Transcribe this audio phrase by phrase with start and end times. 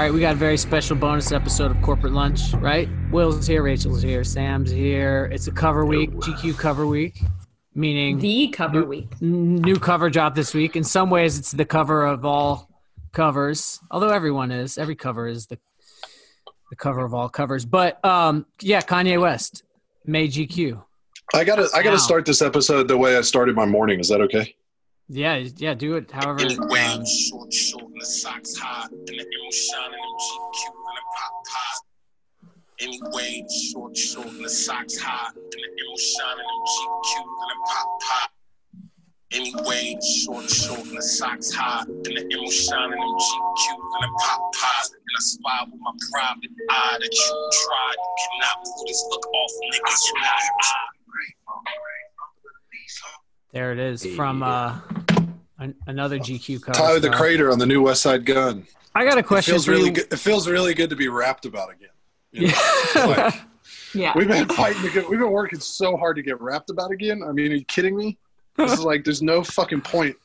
[0.00, 2.88] All right, we got a very special bonus episode of Corporate Lunch, right?
[3.10, 5.28] Will's here, Rachel's here, Sam's here.
[5.30, 7.20] It's a cover week, GQ cover week,
[7.74, 9.20] meaning The cover week.
[9.20, 10.74] new cover drop this week.
[10.74, 12.70] In some ways, it's the cover of all
[13.12, 14.78] covers, although everyone is.
[14.78, 15.58] Every cover is the
[16.70, 17.66] the cover of all covers.
[17.66, 19.64] But um, yeah, Kanye West
[20.06, 20.82] made GQ.
[21.34, 21.96] I gotta I gotta Wow.
[21.96, 24.00] start this episode the way I started my morning.
[24.00, 24.54] Is that okay?
[25.12, 26.08] Yeah, yeah, do it.
[26.08, 30.70] However, Anyway, um, short, short, and the socks hot, and the emerald shining, them GQ,
[30.70, 31.82] and the pop pop.
[32.78, 37.58] Anyway, short, short, and the socks hot, and the emerald shining, them GQ, and the
[37.66, 38.30] pop pop.
[39.32, 44.10] Anyway, short, short, and the socks hot, and the emerald shining, them GQ, and the
[44.22, 44.86] pop pop.
[44.94, 47.88] And I spy with my private eye that you try.
[47.98, 50.06] You cannot pull this look off, niggas.
[50.06, 50.38] You're not.
[53.52, 54.78] there it is from uh,
[55.60, 56.76] an, another GQ cover.
[56.78, 57.10] Tyler the.
[57.10, 58.66] Creator on the new Westside Gunn.
[58.94, 59.92] I got a It question feels really you.
[59.92, 60.12] good.
[60.12, 61.88] It feels really good to be rapped about again.
[62.32, 62.54] You know?
[62.96, 63.06] Yeah.
[63.06, 63.34] Like,
[63.94, 64.12] Yeah.
[64.16, 67.22] we've been fighting to get, we've been working so hard to get rapped about again.
[67.22, 68.18] I mean, are you kidding me?
[68.56, 70.16] This is like there's no fucking point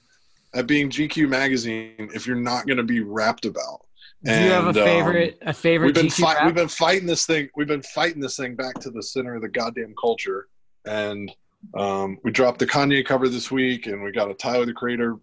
[0.54, 3.82] at being GQ magazine if you're not going to be rapped about.
[4.24, 5.38] do you have And, a um, favorite?
[5.42, 8.36] a favorite we've been GQ fight, we've been fighting this thing we've been fighting this
[8.38, 10.48] thing back to the center of the goddamn culture
[10.86, 11.32] and
[11.74, 15.18] um, we dropped the kanye cover this week and we got a tyler the creator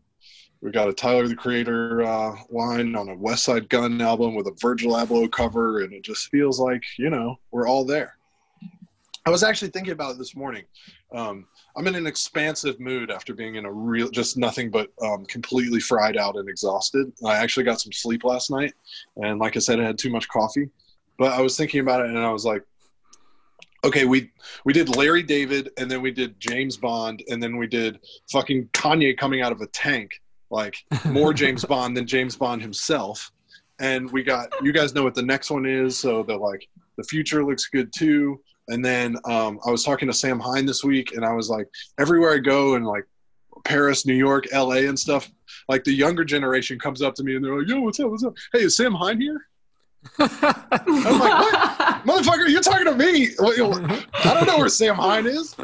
[0.60, 4.56] we got a tyler the creator uh, line on a westside gunn album with a
[4.60, 8.16] virgil abloh cover and it just feels like you know we're all there.
[9.24, 10.64] I was actually thinking about it this morning.
[11.14, 15.26] Um, i'm in an expansive mood after being in a real just nothing but um,
[15.26, 17.12] completely fried out and exhausted.
[17.24, 18.72] I actually got some sleep last night
[19.16, 20.70] and like I said, I had too much coffee.
[21.18, 22.62] But I was thinking about it, and I was like,
[23.84, 24.30] okay, we
[24.64, 27.98] we did Larry David, and then we did James Bond, and then we did
[28.30, 30.10] fucking Kanye coming out of a tank,
[30.50, 33.30] like more James Bond than James Bond himself.
[33.78, 37.04] And we got you guys know what the next one is, so the like the
[37.04, 38.40] future looks good too.
[38.68, 41.68] And then um, I was talking to Sam Hine this week, and I was like,
[41.98, 43.04] everywhere I go, and like
[43.64, 45.30] Paris, New York, LA, and stuff,
[45.68, 48.10] like the younger generation comes up to me and they're like, "Yo, what's up?
[48.10, 48.34] What's up?
[48.52, 49.48] Hey, is Sam Hine here?"
[50.18, 52.48] I'm like, "What, motherfucker?
[52.48, 53.30] You're talking to me?
[53.40, 55.56] I don't know where Sam Hine is."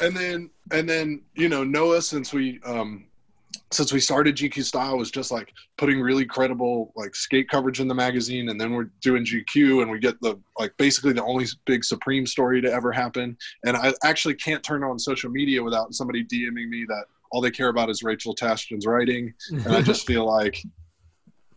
[0.00, 3.06] And then, and then, you know, Noah, since we um,
[3.70, 7.88] since we started GQ Style, was just like putting really credible like skate coverage in
[7.88, 11.46] the magazine, and then we're doing GQ, and we get the like basically the only
[11.66, 13.36] big Supreme story to ever happen.
[13.64, 17.50] And I actually can't turn on social media without somebody DMing me that all they
[17.50, 20.62] care about is Rachel Tashjian's writing, and I just feel like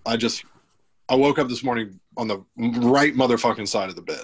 [0.06, 0.44] I just
[1.08, 4.24] I woke up this morning on the right motherfucking side of the bed,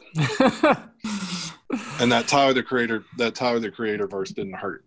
[2.00, 4.86] and that Tyler the Creator that Tyler the Creator verse didn't hurt.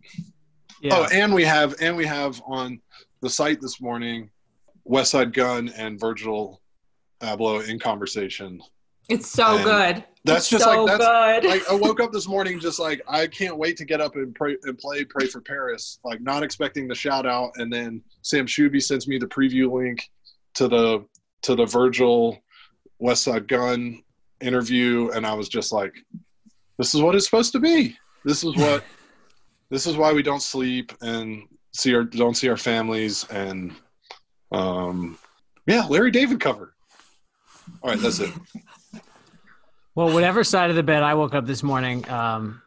[0.81, 0.94] yeah.
[0.97, 2.81] Oh, and we have and we have on
[3.21, 4.28] the site this morning,
[4.88, 6.60] Westside Gunn and Virgil
[7.21, 8.61] Abloh in conversation.
[9.09, 10.05] It's so And good.
[10.25, 11.49] That's It's just so like that's good.
[11.50, 14.34] like I woke up this morning just like I can't wait to get up and
[14.34, 16.00] pray and play Pray for Paris.
[16.05, 20.11] Like not expecting the shout out, and then Sam Schube sends me the preview link
[20.55, 21.05] to the
[21.44, 22.43] to the Virgil
[23.03, 24.03] Westside Gunn
[24.41, 25.94] interview, and I was just like,
[26.78, 27.97] "This is what it's supposed to be.
[28.25, 28.84] This is what.
[29.71, 33.75] this is why we don't sleep and see our don't see our families and,
[34.53, 35.19] um,
[35.66, 36.75] yeah, Larry David cover.
[37.82, 38.31] All right, that's it.
[39.97, 42.61] Well, whatever side of the bed I woke up this morning, um,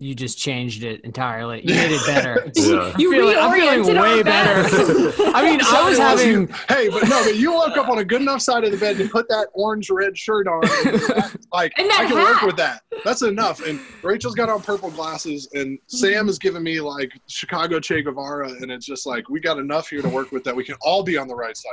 [0.00, 1.60] you just changed it entirely.
[1.64, 2.50] You made it better.
[2.56, 2.92] Yeah.
[2.98, 4.68] You feeling, I'm feeling way better.
[5.34, 6.28] I mean, I was having.
[6.28, 6.46] you.
[6.68, 8.96] Hey, but no, but you woke up on a good enough side of the bed
[8.98, 10.62] to put that orange red shirt on.
[10.86, 12.82] and like And that I can work with that.
[13.04, 13.60] That's enough.
[13.64, 18.48] And Rachel's got on purple glasses, and Sam is giving me like Chicago Che Guevara,
[18.50, 21.02] and it's just like we got enough here to work with that we can all
[21.02, 21.72] be on the right side.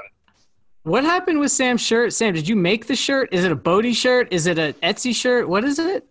[0.84, 2.12] What happened with Sam's shirt?
[2.12, 3.29] Sam, did you make the shirt?
[3.32, 4.28] Is it a Bode shirt?
[4.34, 5.47] Is it an Etsy shirt?
[5.47, 6.08] What is it?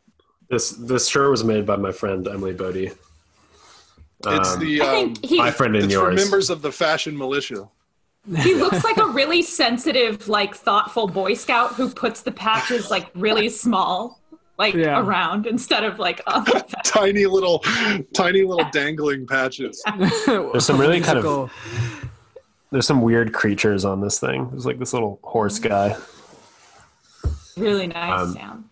[0.51, 2.77] This this shirt was made by my friend Emily Bode.
[2.77, 2.97] It's
[4.27, 6.17] Um, the I um, he, my friend and it's for yours.
[6.17, 7.69] members of the fashion militia.
[8.39, 13.09] he looks like a really sensitive, like thoughtful Boy Scout who puts the patches like
[13.15, 14.21] really small,
[14.59, 15.01] like Yeah.
[15.01, 16.47] around instead of like up.
[16.85, 17.61] Tiny little,
[18.13, 19.83] tiny little dangling patches.
[20.27, 21.51] There's some really kind of-
[22.73, 24.51] There's some weird creatures on this thing.
[24.51, 25.97] There's like this little horse guy.
[27.57, 28.65] really nice Um, sound.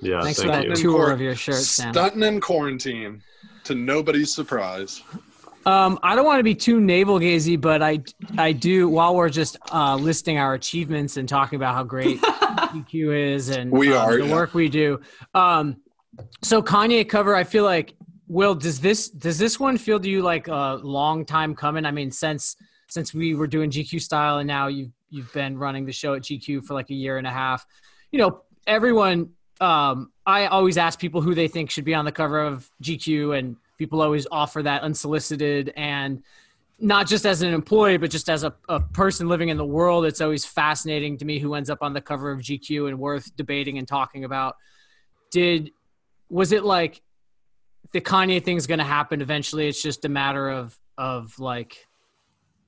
[0.00, 0.74] Yeah, Thanks for that you.
[0.74, 1.92] tour of your shirt, Sam.
[1.92, 3.22] Stunting in quarantine,
[3.64, 5.02] to nobody's surprise.
[5.66, 8.00] Um, I don't want to be too navel gazy, but I
[8.38, 8.88] I do.
[8.88, 13.70] While we're just uh, listing our achievements and talking about how great GQ is and
[13.70, 14.32] We um, are, the yeah.
[14.32, 15.00] work we do.
[15.34, 15.76] Um,
[16.42, 17.94] so Kanye cover, I feel like.
[18.26, 21.84] Will does this does this one feel to you like a long time coming?
[21.84, 22.54] I mean, since
[22.86, 26.22] since we were doing GQ style and now you've you've been running the show at
[26.22, 27.66] GQ for like a year and a half.
[28.12, 29.30] You know, everyone.
[29.60, 33.38] Um, I always ask people who they think should be on the cover of GQ,
[33.38, 36.22] and people always offer that unsolicited and
[36.78, 40.06] not just as an employee, but just as a, a person living in the world.
[40.06, 43.34] It's always fascinating to me who ends up on the cover of GQ and worth
[43.36, 44.56] debating and talking about.
[45.30, 45.72] Did
[46.30, 47.02] was it like
[47.92, 49.68] the Kanye thing's going to happen eventually?
[49.68, 51.86] It's just a matter of of like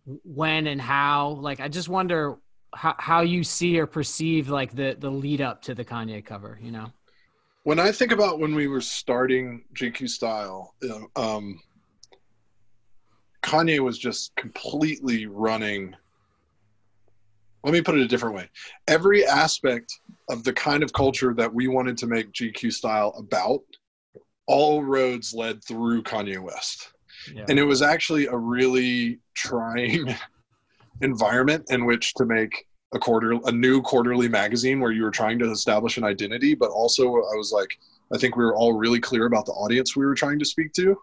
[0.05, 1.31] when and how.
[1.31, 2.37] Like, I just wonder
[2.75, 6.59] how how you see or perceive like the the lead up to the Kanye cover.
[6.63, 6.93] You know,
[7.65, 11.61] when I think about when we were starting GQ Style, you know, um,
[13.43, 15.95] Kanye was just completely running.
[17.65, 18.49] Let me put it a different way.
[18.89, 23.61] Every aspect of the kind of culture that we wanted to make GQ Style about,
[24.47, 26.93] all roads led through Kanye West.
[27.33, 27.45] Yeah.
[27.49, 30.13] And it was actually a really trying
[31.01, 35.39] environment in which to make a quarter a new quarterly magazine where you were trying
[35.39, 37.71] to establish an identity, but also I was like,
[38.13, 40.73] I think we were all really clear about the audience we were trying to speak
[40.75, 40.97] to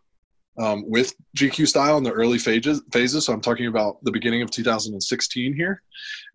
[0.59, 2.81] um, with GQ style in the early phases.
[2.91, 3.25] Phases.
[3.25, 5.81] So I'm talking about the beginning of 2016 here,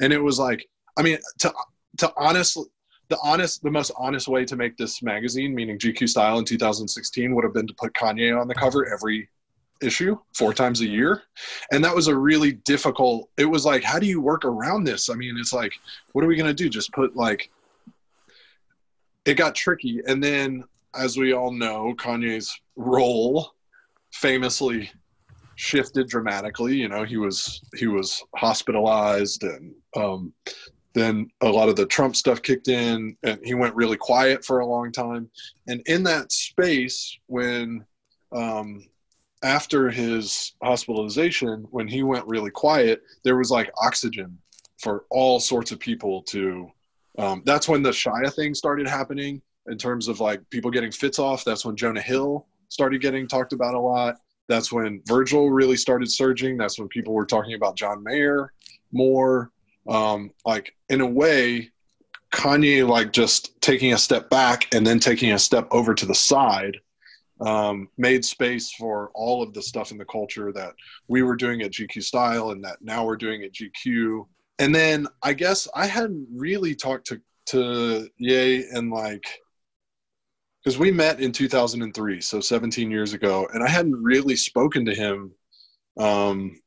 [0.00, 0.66] and it was like,
[0.98, 1.52] I mean, to
[1.98, 2.64] to honestly.
[3.10, 7.34] The honest, the most honest way to make this magazine, meaning GQ Style in 2016,
[7.34, 9.28] would have been to put Kanye on the cover every
[9.84, 11.22] issue four times a year.
[11.70, 15.08] And that was a really difficult it was like how do you work around this?
[15.08, 15.72] I mean it's like
[16.12, 16.68] what are we going to do?
[16.68, 17.50] Just put like
[19.24, 20.00] it got tricky.
[20.06, 20.64] And then
[20.94, 23.52] as we all know kanye's role
[24.12, 24.90] famously
[25.56, 26.76] shifted dramatically.
[26.76, 30.32] You know he was he was hospitalized and um,
[30.94, 34.60] then a lot of the trump stuff kicked in and he went really quiet for
[34.60, 35.28] a long time.
[35.68, 37.84] And in that space when
[38.34, 38.86] um,
[39.44, 44.38] after his hospitalization, when he went really quiet, there was like oxygen
[44.78, 46.68] for all sorts of people to.
[47.18, 51.18] Um, that's when the Shia thing started happening in terms of like people getting fits
[51.18, 51.44] off.
[51.44, 54.16] That's when Jonah Hill started getting talked about a lot.
[54.48, 56.56] That's when Virgil really started surging.
[56.56, 58.52] That's when people were talking about John Mayer
[58.92, 59.50] more.
[59.86, 61.70] Um, like in a way,
[62.32, 66.14] Kanye like just taking a step back and then taking a step over to the
[66.14, 66.78] side
[67.44, 70.74] um, made space for all of the stuff in the culture that
[71.08, 74.26] we were doing at GQ Style and that now we're doing at GQ.
[74.58, 79.26] And then I guess I hadn't really talked to to Ye and like
[80.64, 84.94] because we met in 2003, so 17 years ago, and I hadn't really spoken to
[84.94, 85.30] him
[85.98, 86.58] um,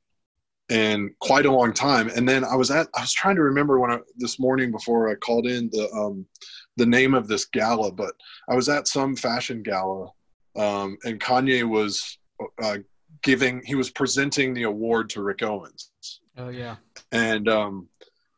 [0.69, 2.09] in quite a long time.
[2.15, 5.09] And then I was at I was trying to remember when I this morning before
[5.09, 6.27] I called in the um,
[6.75, 8.13] the name of this gala, but
[8.47, 10.12] I was at some fashion gala
[10.57, 12.18] um, and Kanye was
[12.62, 12.77] uh,
[13.24, 15.92] giving he was presenting the award to Rick Owens.
[16.38, 16.75] oh yeah,
[17.12, 17.88] And um,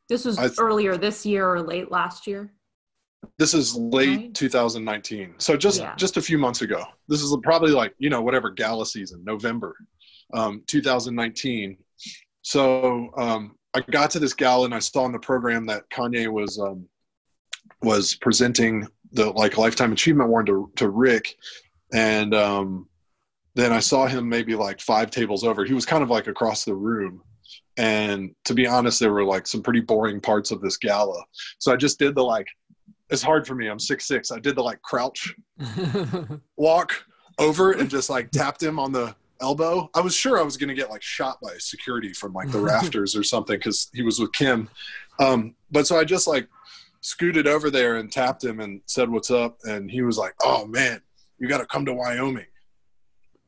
[0.08, 2.52] This was th- earlier this year or late last year.
[3.38, 4.34] this is late Right.
[4.34, 5.96] 2019, so just Yeah.
[5.96, 6.84] just a few months ago.
[7.08, 9.76] This is probably like you know whatever gala season, November,
[10.34, 11.78] um, 2019.
[12.42, 16.32] So um, I got to this gala and I saw in the program that Kanye
[16.32, 16.88] was um,
[17.82, 21.36] was presenting the like lifetime achievement award to, to Rick,
[21.94, 22.88] and um,
[23.56, 25.66] then I saw him maybe like five tables over.
[25.66, 27.22] He was kind of like across the room.
[27.78, 31.24] And to be honest, there were like some pretty boring parts of this gala.
[31.60, 32.48] So I just did the like,
[33.10, 33.68] it's hard for me.
[33.68, 34.32] I'm six six.
[34.32, 35.36] I did the like crouch
[36.58, 36.94] walk
[37.40, 39.90] over and just like tapped him on the elbow.
[39.96, 42.60] I was sure I was going to get like shot by security from like the
[42.62, 44.70] rafters or something because he was with Kim.
[45.20, 46.48] Um, but so I just like
[47.02, 49.58] scooted over there and tapped him and said, What's up?
[49.64, 51.02] And he was like, Oh man,
[51.40, 52.46] you got to come to Wyoming.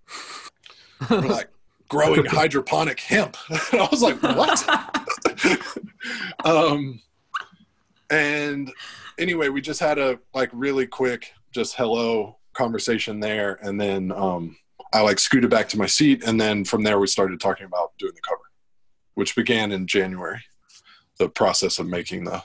[1.10, 1.50] We're like
[1.90, 3.38] growing hydroponic hemp.
[3.50, 4.66] I was like, What?
[6.46, 7.02] um,
[8.10, 8.72] and
[9.18, 14.58] anyway, we just had a like really quick, just hello conversation there, and then um,
[14.94, 17.92] I like scooted back to my seat, and then from there we started talking about
[17.98, 18.42] doing the cover,
[19.16, 20.40] which began in January.
[21.18, 22.44] The process of making the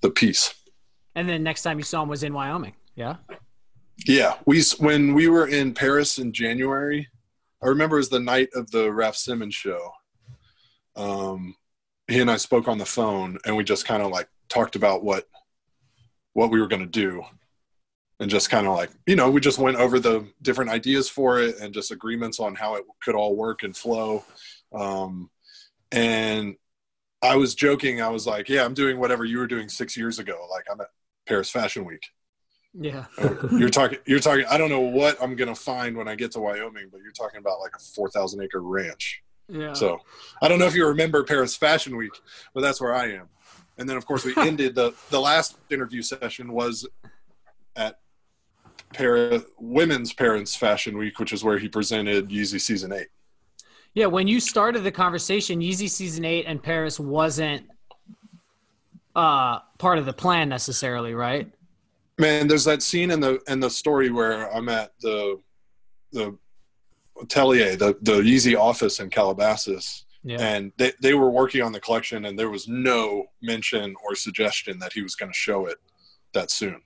[0.00, 0.54] the piece.
[1.14, 2.74] and then next time you saw him was in Wyoming.
[2.94, 3.16] Yeah.
[4.06, 7.08] Yeah, we when we were in Paris in January,
[7.62, 9.92] I remember it was the night of the Raf Simons show.
[10.96, 11.54] Um,
[12.06, 15.04] he and I spoke on the phone, and we just kind of like talked about
[15.04, 15.28] what
[16.34, 17.22] what we were going to do,
[18.20, 21.40] and just kind of like you know we just went over the different ideas for
[21.40, 24.24] it and just agreements on how it could all work and flow.
[24.72, 25.30] Um,
[25.92, 26.56] and
[27.22, 28.02] I was joking.
[28.02, 30.46] I was like, "Yeah, I'm doing whatever you were doing six years ago.
[30.50, 30.88] Like I'm at
[31.26, 32.02] Paris Fashion Week."
[32.74, 33.06] Yeah.
[33.52, 36.40] you're talking you're talking i don't know what i'm gonna find when i get to
[36.40, 39.72] wyoming but you're talking about like a 4000 acre ranch Yeah.
[39.72, 40.00] So
[40.42, 42.12] I don't know if you remember Paris Fashion Week,
[42.54, 43.28] but that's where I am.
[43.78, 46.86] And then of course we ended the the last interview session was
[47.74, 47.98] at
[48.92, 53.08] Paris Women's Parents Fashion Week, which is where he presented Yeezy Season Eight.
[53.94, 57.66] Yeah, when you started the conversation, Yeezy season eight and Paris wasn't
[59.16, 61.50] uh part of the plan necessarily, right?
[62.18, 65.40] Man, there's that scene in the in the story where I'm at the
[66.12, 66.36] the
[67.20, 70.38] atelier, the the Yeezy office in Calabasas, Yeah.
[70.40, 74.78] and they they were working on the collection, and there was no mention or suggestion
[74.80, 75.78] that he was going to show it
[76.32, 76.80] that soon.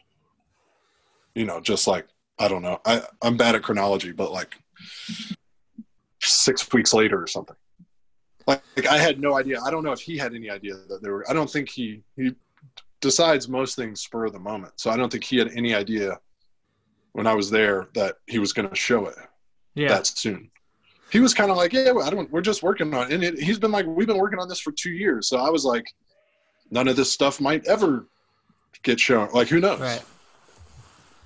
[1.35, 2.07] You know, just like
[2.39, 4.55] I don't know, I I'm bad at chronology, but like
[6.21, 7.57] six weeks later or something.
[8.47, 9.61] Like, like I had no idea.
[9.62, 11.31] I don't know if he had any idea that there were.
[11.31, 12.35] I don't think he he
[13.02, 14.73] decides most things spur of the moment.
[14.76, 16.18] So I don't think he had any idea
[17.12, 19.16] when I was there that he was going to show it
[19.75, 19.88] yeah.
[19.88, 20.50] that soon.
[21.11, 22.30] He was kind of like, yeah, I don't.
[22.30, 23.14] We're just working on it.
[23.14, 25.28] And it, he's been like, we've been working on this for two years.
[25.28, 25.85] So I was like,
[26.71, 28.06] none of this stuff might ever
[28.82, 29.28] get shown.
[29.35, 29.78] Like, who knows?
[29.78, 30.02] right.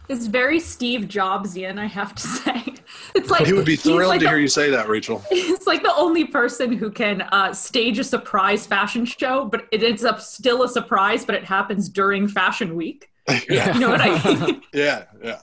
[0.09, 2.63] It's very Steve Jobsian, I have to say.
[3.15, 5.19] It's like He would be he's thrilled like to the- hear you say that, Rachel.
[5.31, 9.83] He's like the only person who can uh, stage a surprise fashion show, but it
[9.83, 13.09] ends up still a surprise, but it happens during Fashion Week.
[13.51, 14.63] yeah, You know what I mean?
[14.73, 15.41] yeah, yeah.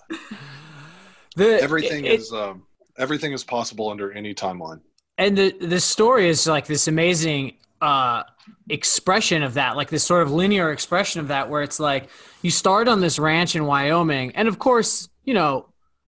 [1.36, 2.64] The Everything it- is um,
[2.98, 4.80] everything is possible under any timeline.
[5.18, 8.24] and the the story is like this amazing uh
[8.70, 12.04] expression of that like this sort of linear expression of that where it's like
[12.42, 15.68] you start on this ranch in wyoming and of course you know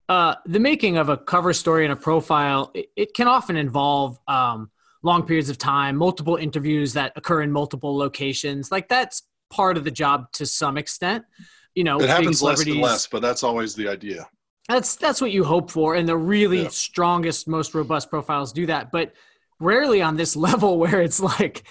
[0.09, 4.17] uh the making of a cover story and a profile it, it can often involve
[4.27, 4.69] um
[5.03, 9.83] long periods of time multiple interviews that occur in multiple locations like that's part of
[9.83, 11.25] the job to some extent
[11.75, 14.27] you know It happens less and less, but that's always the idea.
[14.69, 16.69] that's that's what you hope for, and the really Yeah.
[16.69, 18.91] strongest, most robust profiles do that.
[18.91, 19.13] But
[19.59, 21.63] rarely on this level where it's like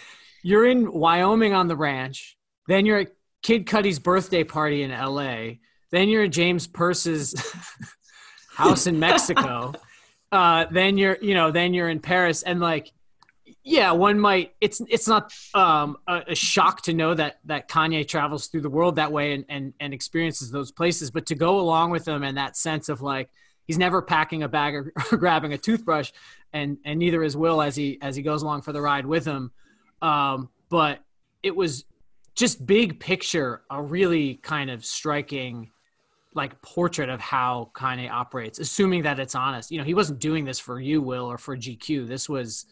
[0.43, 2.37] you're in Wyoming on the ranch,
[2.69, 3.12] then you're at
[3.43, 5.61] Kid Cudi's birthday party in L.A.,
[5.91, 7.35] then you're at James Perse's
[8.50, 9.73] house in Mexico,
[10.33, 12.91] uh, then you're you know then you're in Paris, and like
[13.62, 14.55] yeah, one might.
[14.61, 18.71] It's it's not um, a, a shock to know that that Kanye travels through the
[18.71, 22.23] world that way and, and and experiences those places, but to go along with them
[22.23, 23.31] and that sense of like
[23.66, 26.12] he's never packing a bag or, or grabbing a toothbrush,
[26.52, 29.25] and and neither is Will as he as he goes along for the ride with
[29.25, 29.50] him.
[30.02, 31.00] Um, but
[31.42, 31.85] it was
[32.35, 35.71] just big picture, a really kind of striking
[36.35, 39.71] like portrait of how Kanye operates, assuming that it's honest.
[39.71, 42.09] You know, he wasn't doing this for you, Will, or for GQ.
[42.09, 42.66] This was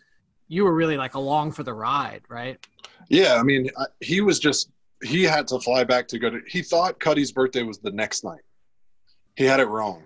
[0.49, 2.59] you were really like along for the ride, right?
[3.09, 4.71] Yeah, I mean, I, he was just
[5.03, 6.41] he had to fly back to go to.
[6.47, 8.43] He thought Cudi's birthday was the next night.
[9.37, 10.03] He had it wrong,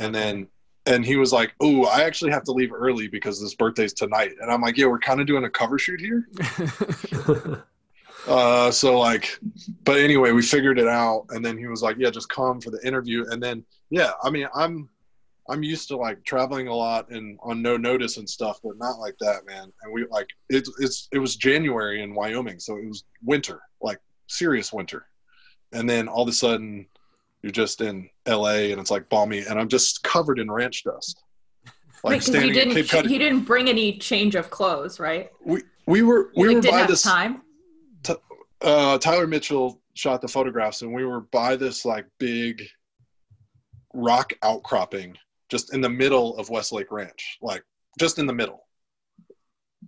[0.00, 0.48] and then
[0.86, 4.32] and he was like, "Oh, I actually have to leave early because this birthday's tonight."
[4.40, 6.26] And I'm like, "Yeah, we're kind of doing a cover shoot here."
[8.28, 9.38] Uh, so like,
[9.84, 12.70] but anyway, we figured it out, and then he was like, "Yeah, just come for
[12.70, 14.88] the interview." And then yeah, I mean, I'm
[15.48, 18.98] I'm used to like traveling a lot and on no notice and stuff, but not
[18.98, 19.72] like that, man.
[19.82, 23.98] And we like it, it's it was January in Wyoming, so it was winter, like
[24.26, 25.06] serious winter.
[25.72, 26.86] And then all of a sudden,
[27.42, 31.22] you're just in LA and it's like balmy, and I'm just covered in ranch dust.
[32.02, 35.30] Like Because you didn't, he didn't bring any change of clothes, right?
[35.44, 37.02] We we were we like, were by this.
[37.02, 37.42] time.
[38.62, 42.62] uh, Tyler Mitchell shot the photographs, and we were by this like big
[43.92, 45.16] rock outcropping
[45.50, 47.62] just in the middle of Westlake Ranch, like
[47.98, 48.66] just in the middle.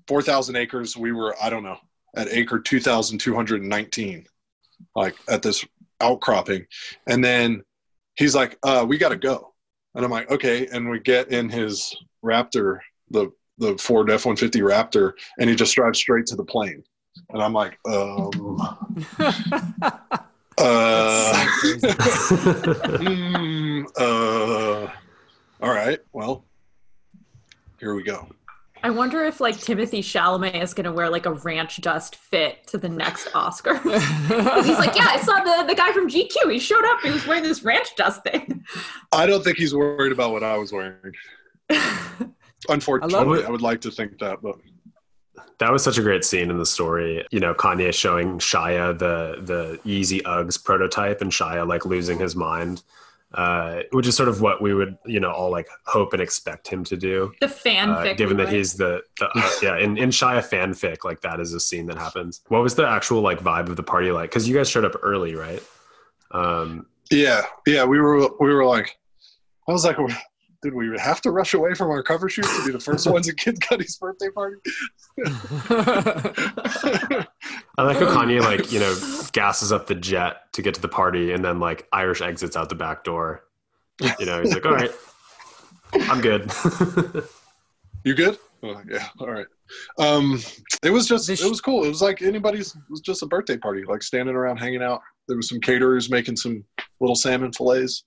[0.08, 0.96] 4,000 acres.
[0.96, 1.78] We were, I don't know,
[2.16, 4.26] at acre 2,219,
[4.96, 5.64] like at this
[6.02, 6.66] outcropping.
[7.06, 7.62] And then
[8.16, 9.52] he's like, uh, we got to go.
[9.94, 10.66] And I'm like, okay.
[10.72, 11.94] And we get in his
[12.24, 12.78] Raptor,
[13.10, 16.82] the, the Ford F 150 Raptor, and he just drives straight to the plane.
[17.30, 18.30] And I'm like, um,
[19.18, 19.48] uh,
[22.98, 24.90] mm, uh,
[25.60, 25.98] all right.
[26.12, 26.44] Well,
[27.78, 28.28] here we go.
[28.84, 32.78] I wonder if like Timothée Chalamet is gonna wear like a ranch dust fit to
[32.78, 33.76] the next Oscar.
[33.82, 36.52] He's like, yeah, I saw the, the guy from GQ.
[36.52, 37.00] He showed up.
[37.00, 38.64] He was wearing this ranch dust thing.
[39.12, 41.12] I don't think he's worried about what I was wearing.
[42.68, 43.50] Unfortunately, I, it.
[43.50, 44.56] would like to think that, but
[45.58, 47.24] That was such a great scene in the story.
[47.30, 52.34] You know, Kanye showing Shia the the Yeezy Uggs prototype, and Shia like losing his
[52.34, 52.82] mind,
[53.34, 56.68] uh, which is sort of what we would you know all like hope and expect
[56.68, 57.32] him to do.
[57.40, 58.16] The Uh, fanfic.
[58.16, 61.60] given that he's the, the uh, yeah in, in Shia fanfic, like that is a
[61.60, 62.42] scene that happens.
[62.48, 64.30] What was the actual like vibe of the party like?
[64.30, 65.62] Because you guys showed up early, right?
[66.32, 68.96] Um, yeah, yeah, we were we were like,
[69.68, 69.96] I was like,
[70.62, 73.28] did we have to rush away from our cover shoot to be the first ones
[73.28, 74.56] at Kid Cudi's birthday party?
[77.76, 78.96] I like how Kanye like you know
[79.32, 82.68] gasses up the jet to get to the party, and then like Irish exits out
[82.68, 83.44] the back door.
[84.18, 84.90] You know, he's like, "All right,
[85.94, 86.50] I'm good."
[88.04, 88.38] You good?
[88.64, 89.08] Oh, yeah.
[89.20, 89.46] All right.
[89.98, 90.40] Um,
[90.82, 91.84] it was just it was cool.
[91.84, 92.74] It was like anybody's.
[92.74, 95.00] It was just a birthday party, like standing around hanging out.
[95.28, 96.64] There was some caterers making some
[97.00, 98.04] little salmon fillets.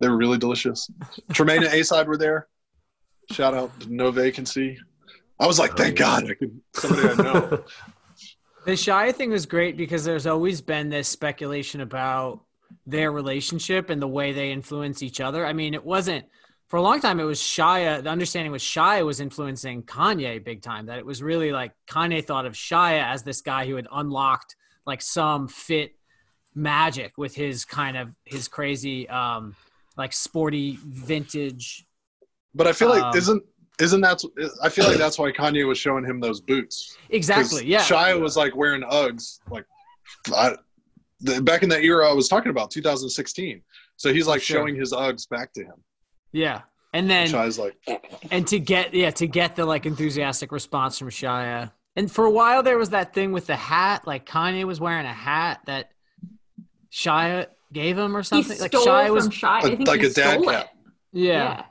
[0.00, 0.90] They were really delicious.
[1.32, 2.48] Tremaine and Acyde were there.
[3.32, 4.78] Shout out to No Vacancy.
[5.40, 7.64] I was like, thank God, I could somebody I know.
[8.64, 12.40] The Shia thing was great because there's always been this speculation about
[12.86, 15.46] their relationship and the way they influence each other.
[15.46, 16.26] I mean, it wasn't
[16.66, 17.18] for a long time.
[17.18, 18.02] It was Shia.
[18.02, 20.86] The understanding was Shia was influencing Kanye big time.
[20.86, 24.54] That it was really like Kanye thought of Shia as this guy who had unlocked
[24.84, 25.94] like some fit
[26.54, 29.54] magic with his kind of his crazy um
[29.98, 31.84] like sporty vintage.
[32.54, 33.42] But I feel like Um, isn't
[33.80, 34.22] isn't that?
[34.62, 36.96] I feel like that's why Kanye was showing him those boots.
[37.10, 37.64] Exactly.
[37.66, 37.82] Yeah.
[37.82, 39.66] Shia was like wearing Uggs, like
[40.34, 40.56] I,
[41.20, 43.62] the, back in that era I was talking about, 2016.
[43.96, 44.60] So he's like Sure.
[44.62, 45.74] showing his Uggs back to him.
[46.32, 46.62] Yeah.
[46.94, 47.76] And then Shia's like,
[48.30, 51.70] and to get yeah to get the like enthusiastic response from Shia.
[51.96, 55.06] And for a while there was that thing with the hat, like Kanye was wearing
[55.06, 55.90] a hat that
[56.90, 58.58] Shia gave him or He something.
[58.58, 59.58] Like stole Shia from was Shy.
[59.58, 60.64] I think like he a dad stole cap.
[60.64, 60.70] it.
[61.12, 61.64] yeah.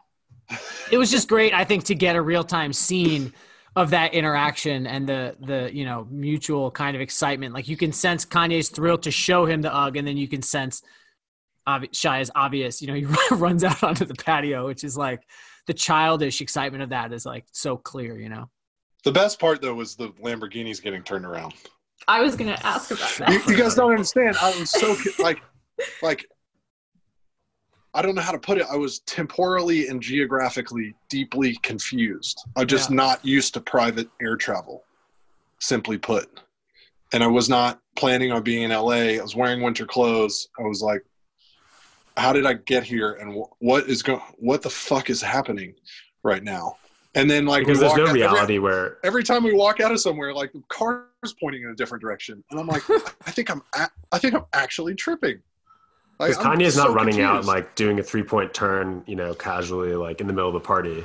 [0.91, 3.33] It was just great, I think, to get a real time scene
[3.75, 7.53] of that interaction and the the you know mutual kind of excitement.
[7.53, 10.41] Like you can sense Kanye's thrilled to show him the UGG, and then you can
[10.41, 10.81] sense
[11.67, 12.81] obvi- is obvious.
[12.81, 15.21] You know, he runs out onto the patio, which is like
[15.67, 18.17] the childish excitement of that is like so clear.
[18.19, 18.49] You know.
[19.03, 21.53] The best part though was the Lamborghinis getting turned around.
[22.07, 23.47] I was gonna ask about You, that.
[23.49, 24.37] you guys don't understand.
[24.41, 25.41] I was so like,
[26.01, 26.25] like,
[27.93, 28.65] I don't know how to put it.
[28.71, 32.39] I was temporally and geographically deeply confused.
[32.55, 32.95] I'm just Yeah.
[32.97, 34.83] not used to private air travel,
[35.59, 36.29] simply put.
[37.13, 39.17] And I was not planning on being in LA.
[39.17, 40.49] I was wearing winter clothes.
[40.59, 41.03] I was like,
[42.17, 43.13] how did I get here?
[43.13, 44.19] And wh- what is going?
[44.37, 45.73] What the fuck is happening
[46.23, 46.77] right now?
[47.15, 49.91] And then like because there's no out- every- reality where every time we walk out
[49.91, 52.83] of somewhere, like the car's pointing in a different direction, and I'm like,
[53.25, 55.39] I think I'm, a- I think I'm actually tripping.
[56.19, 59.15] Like, because Kanye's not so running out and like doing a three point turn, you
[59.15, 61.03] know, casually like in the middle of the party.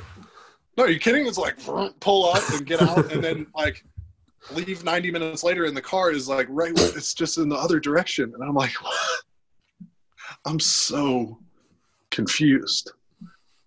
[0.75, 1.27] No, are you kidding?
[1.27, 1.55] It's like
[1.99, 3.85] pull up and get out, and then like
[4.51, 6.71] leave 90 minutes later, and the car is like right.
[6.75, 8.93] It's just in the other direction, and I'm like, what?
[10.45, 11.39] I'm so
[12.09, 12.91] confused.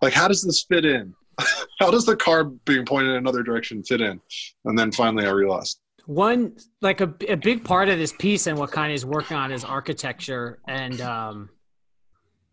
[0.01, 1.13] Like, how does this fit in?
[1.79, 4.19] how does the car being pointed in another direction fit in?
[4.65, 5.79] And then finally, I realized.
[6.07, 9.65] One like a, a big part of this piece and what Kanye's working on is
[9.65, 11.49] architecture and um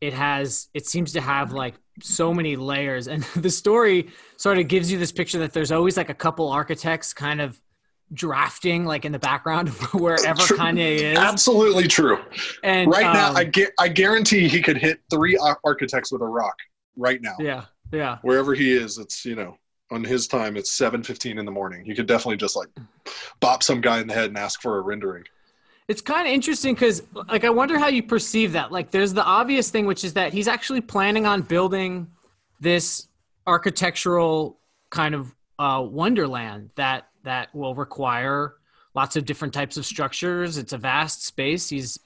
[0.01, 4.67] it has it seems to have like so many layers and the story sort of
[4.67, 7.61] gives you this picture that there's always like a couple architects kind of
[8.12, 10.59] drafting like in the background wherever True.
[10.59, 12.19] Kanye is Absolutely true.
[12.64, 16.27] and right now, um, I get, I guarantee he could hit three architects with a
[16.27, 16.57] rock
[16.97, 17.37] right now.
[17.38, 19.57] yeah yeah Wherever he is, it's you know
[19.90, 21.85] on his time, it's seven fifteen in the morning.
[21.85, 22.68] you could definitely just like
[23.40, 25.25] bop some guy in the head and ask for a rendering.
[25.87, 28.73] It's kind of interesting because, like, I wonder how you perceive that.
[28.73, 32.09] Like, there's the obvious thing, which is that he's actually planning on building
[32.59, 33.09] this
[33.47, 38.55] architectural kind of uh, wonderland that that will require
[38.94, 40.57] lots of different types of structures.
[40.57, 41.68] It's a vast space.
[41.68, 41.99] He's,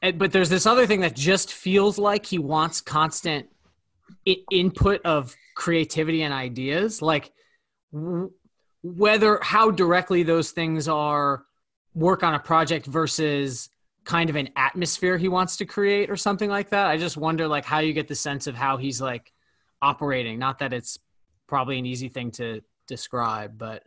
[0.00, 3.48] but there's this other thing that just feels like he wants constant
[4.50, 7.02] input of creativity and ideas.
[7.02, 7.32] Like,
[8.82, 11.44] whether how directly those things are
[11.94, 13.68] work on a project versus
[14.04, 16.86] kind of an atmosphere he wants to create or something like that.
[16.86, 19.32] I just wonder like how you get the sense of how he's like
[19.82, 20.38] operating.
[20.38, 20.98] Not that it's
[21.48, 23.82] probably an easy thing to describe, but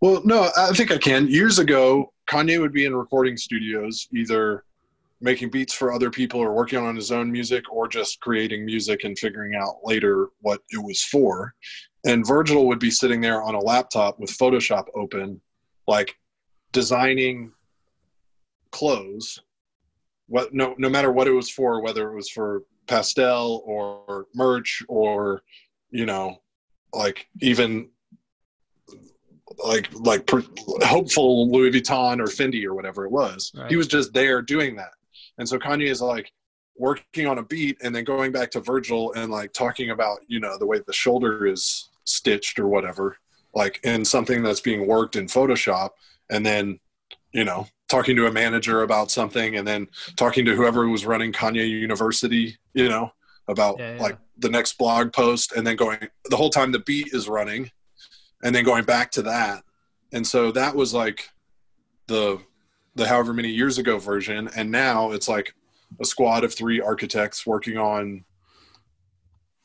[0.00, 1.28] Well, no, I think I can.
[1.28, 4.64] Years ago, Kanye would be in recording studios, either
[5.20, 9.04] making beats for other people or working on his own music or just creating music
[9.04, 11.54] and figuring out later what it was for.
[12.06, 15.40] And Virgil would be sitting there on a laptop with Photoshop open,
[15.86, 16.14] like
[16.72, 17.52] designing
[18.70, 19.40] clothes.
[20.28, 24.82] What no no matter what it was for, whether it was for Pastelle or merch
[24.88, 25.42] or
[25.90, 26.36] you know,
[26.92, 27.88] like even
[29.64, 30.42] like like per,
[30.82, 33.52] hopeful Louis Vuitton or Fendi or whatever it was.
[33.54, 33.70] Right.
[33.70, 34.92] He was just there doing that,
[35.38, 36.32] and so Kanye is like
[36.76, 40.40] working on a beat and then going back to Virgil and like talking about you
[40.40, 43.16] know the way the shoulder is stitched or whatever,
[43.54, 45.90] like in something that's being worked in Photoshop,
[46.30, 46.78] and then
[47.32, 51.32] you know talking to a manager about something, and then talking to whoever was running
[51.32, 53.12] Kanye University, you know.
[53.48, 54.02] about Yeah, yeah.
[54.02, 55.98] like the next blog post and then going
[56.30, 57.70] the whole time the beat is running
[58.42, 59.64] and then going back to that
[60.12, 61.28] and so that was like
[62.06, 62.38] the
[62.98, 65.54] the however many years ago version and now it's like
[66.00, 68.24] a squad of three architects working on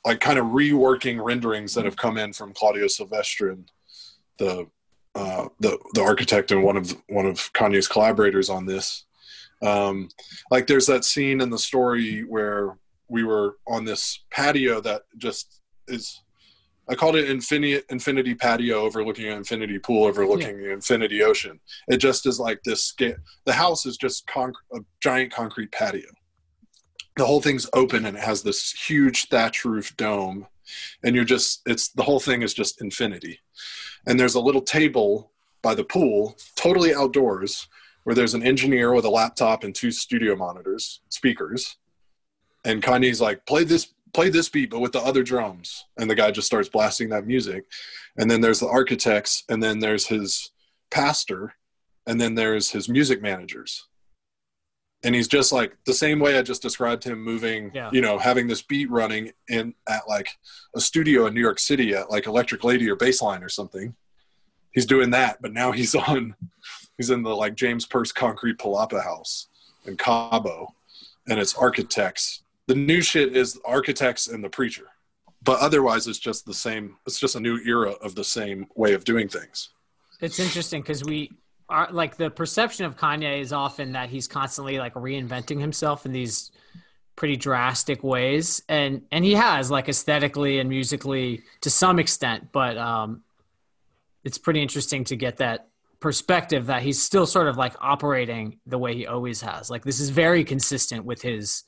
[0.06, 3.65] like kind of reworking renderings that have come in from Claudio Silvestrin,
[4.38, 4.67] the
[5.15, 9.06] uh, the the architect and one of one of Kanye's collaborators on this.
[9.62, 10.10] Um,
[10.52, 15.62] like there's that scene in the story where we were on this patio that just
[15.88, 16.22] is
[16.89, 21.60] I called it infinity infinity patio overlooking an infinity pool overlooking the infinity ocean.
[21.88, 26.10] It just is like this sca- the house is just conc- a giant concrete patio.
[27.15, 30.48] The whole thing's open and it has this huge thatch roof dome
[31.04, 33.39] and you're just it's the whole thing is just infinity.
[34.06, 37.67] And there's a little table by the pool, totally outdoors,
[38.04, 41.78] where there's an engineer with a laptop and two studio monitors, speakers.
[42.65, 45.86] And Kanye's like, play this, play this beat, but with the other drums.
[45.97, 47.65] And the guy just starts blasting that music.
[48.17, 50.52] And then there's the architects, and then there's his
[50.91, 51.54] pastor,
[52.06, 53.88] and then there's his music managers.
[55.06, 57.89] And he's just like the same way I just described him moving, Yeah.
[57.91, 60.30] you know, having this beat running in at like
[60.76, 63.95] a studio in New York City at like Electric Lady or Baseline or something.
[64.71, 66.36] He's doing that, but now he's on
[66.97, 69.47] he's in the like James Perse concrete palapa house
[69.86, 70.73] in Cabo
[71.28, 72.42] and it's architects.
[72.67, 74.88] The new shit is architects and the preacher.
[75.41, 78.93] But otherwise it's just the same it's just a new era of the same way
[78.93, 79.69] of doing things.
[80.21, 81.32] It's interesting because we
[81.67, 86.13] are like the perception of Kanye is often that he's constantly like reinventing himself in
[86.13, 86.52] these
[87.15, 92.78] pretty drastic ways, and and he has like aesthetically and musically to some extent, but
[92.78, 93.23] um,
[94.23, 95.67] it's pretty interesting to get that
[95.99, 99.69] perspective that he's still sort of like operating the way he always has.
[99.69, 101.63] Like this is very consistent with his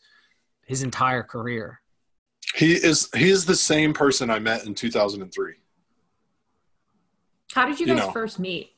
[0.66, 1.80] his entire career.
[2.56, 5.54] He is he is the same person I met in 2003.
[7.54, 8.12] How did you You guys know.
[8.12, 8.72] first meet?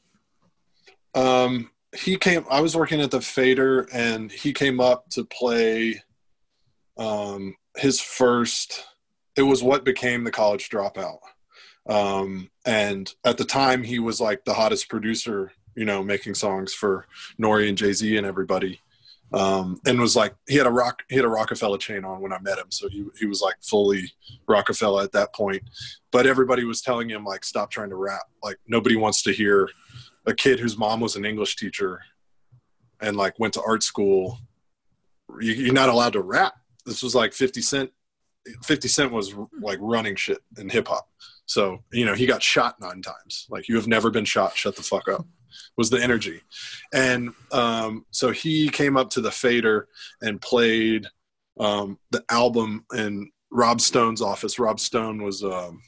[1.15, 2.45] Um, he came.
[2.50, 6.02] I was working at the Fader, and he came up to play.
[6.97, 8.86] Um, his first.
[9.36, 11.19] It was what became the College Dropout,
[11.88, 15.52] um, and at the time he was like the hottest producer.
[15.76, 17.06] You know, making songs for
[17.39, 18.82] Nori and Jay Z and everybody,
[19.33, 22.31] um, and was like he had a rock he had a Rockefeller chain on when
[22.31, 24.11] I met him, so he he was like fully
[24.47, 25.63] Rockefeller at that point.
[26.11, 28.23] But everybody was telling him like stop trying to rap.
[28.41, 29.69] Like nobody wants to hear
[30.25, 32.01] a kid whose mom was an English teacher
[33.01, 34.39] and like went to art school.
[35.39, 36.53] You, you're not allowed to rap.
[36.85, 37.91] This was like 50 Cent.
[38.63, 41.07] 50 Cent was like running shit in hip hop.
[41.45, 43.47] So, you know, he got shot nine times.
[43.49, 44.55] Like, you have never been shot.
[44.55, 45.25] Shut the fuck up.
[45.77, 46.41] Was the energy.
[46.93, 49.88] And um, so he came up to the Fader
[50.21, 51.07] and played
[51.60, 54.60] um, the album in Rob Stone's office.
[54.60, 55.81] Rob Stone was, um,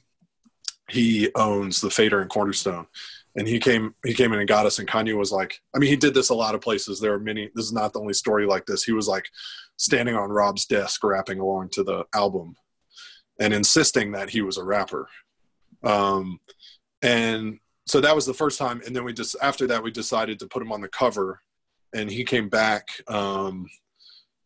[0.90, 2.88] he owns the Fader and Cornerstone.
[3.36, 4.80] And he came he came in and got us.
[4.80, 7.00] And kanye was like i mean he did this a lot of places.
[7.00, 8.84] There are many this is not the only story like this.
[8.84, 9.30] He was like
[9.78, 12.56] standing on rob's desk rapping along to the album
[13.40, 15.08] and insisting that he was a rapper.
[15.84, 16.40] Um,
[17.02, 20.40] and so that was the first time and then we just after that we decided
[20.40, 21.42] to put him on the cover
[21.94, 23.68] and he came back um,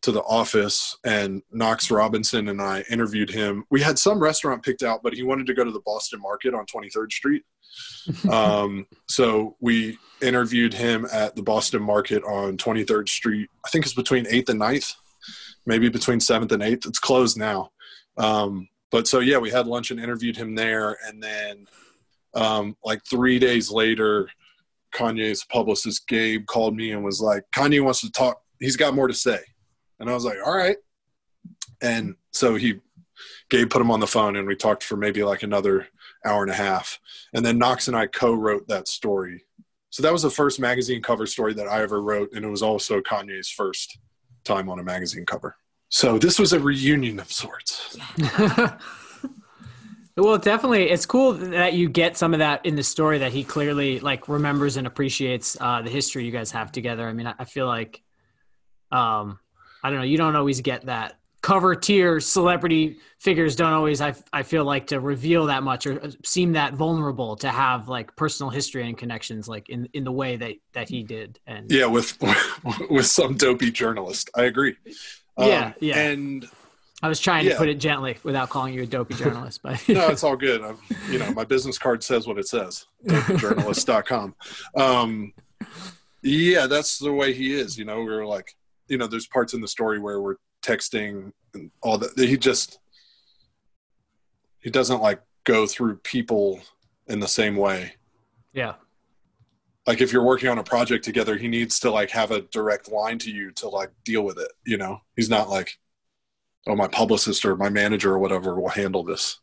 [0.02, 4.82] to the office and knox robinson and i interviewed him we had some restaurant picked
[4.82, 7.44] out but he wanted to go to the boston market on 23rd street
[8.30, 13.50] um, so we interviewed him at the Boston Market on 23rd Street.
[13.64, 14.94] I think it's between 8th and 9th,
[15.66, 16.86] maybe between 7th and 8th.
[16.86, 17.70] It's closed now.
[18.16, 20.96] Um, but so, yeah, we had lunch and interviewed him there.
[21.06, 21.66] And then,
[22.34, 24.28] um, like three days later,
[24.94, 28.40] Kanye's publicist, Gabe, called me and was like, Kanye wants to talk.
[28.60, 29.40] He's got more to say.
[30.00, 30.76] And I was like, all right.
[31.82, 32.80] And so he,
[33.50, 35.88] Gabe put him on the phone and we talked for maybe like another
[36.24, 36.98] hour and a half.
[37.34, 39.44] And then Knox and I co-wrote that story.
[39.90, 42.62] So that was the first magazine cover story that I ever wrote, and it was
[42.62, 43.96] also Kanye's first
[44.42, 45.56] time on a magazine cover.
[45.88, 47.96] So this was a reunion of sorts.
[50.16, 53.44] well, definitely, it's cool that you get some of that in the story that he
[53.44, 57.08] clearly like remembers and appreciates uh, the history you guys have together.
[57.08, 58.02] I mean, I, I feel like,
[58.92, 59.38] um,
[59.82, 64.14] I don't know, you don't always get that cover tier celebrity figures don't always I,
[64.32, 68.48] I feel like to reveal that much or seem that vulnerable to have like personal
[68.48, 72.16] history and connections like in, in the way that that he did and Yeah, with
[72.90, 74.30] with some dopey journalist.
[74.34, 74.76] I agree.
[75.36, 75.98] Um, Yeah, yeah.
[75.98, 76.48] And
[77.04, 80.08] I was trying to put it gently without calling you a dopey journalist but no,
[80.08, 80.62] it's all good.
[80.62, 80.78] I'm,
[81.10, 82.86] you know, my business card says what it says.
[83.36, 84.34] Journalist.com.
[84.74, 85.34] Um,
[86.22, 87.76] yeah, that's the way he is.
[87.76, 88.56] You know, we're like,
[88.88, 92.18] you know, there's parts in the story where we're texting and all that.
[92.18, 92.78] He just,
[94.60, 96.62] he doesn't like go through people
[97.06, 97.96] in the same way.
[98.54, 98.76] Yeah.
[99.86, 102.90] Like if you're working on a project together, he needs to like have a direct
[102.90, 104.52] line to you to like deal with it.
[104.64, 105.76] You know, he's not like,
[106.66, 109.38] oh, my publicist or my manager or whatever will handle this.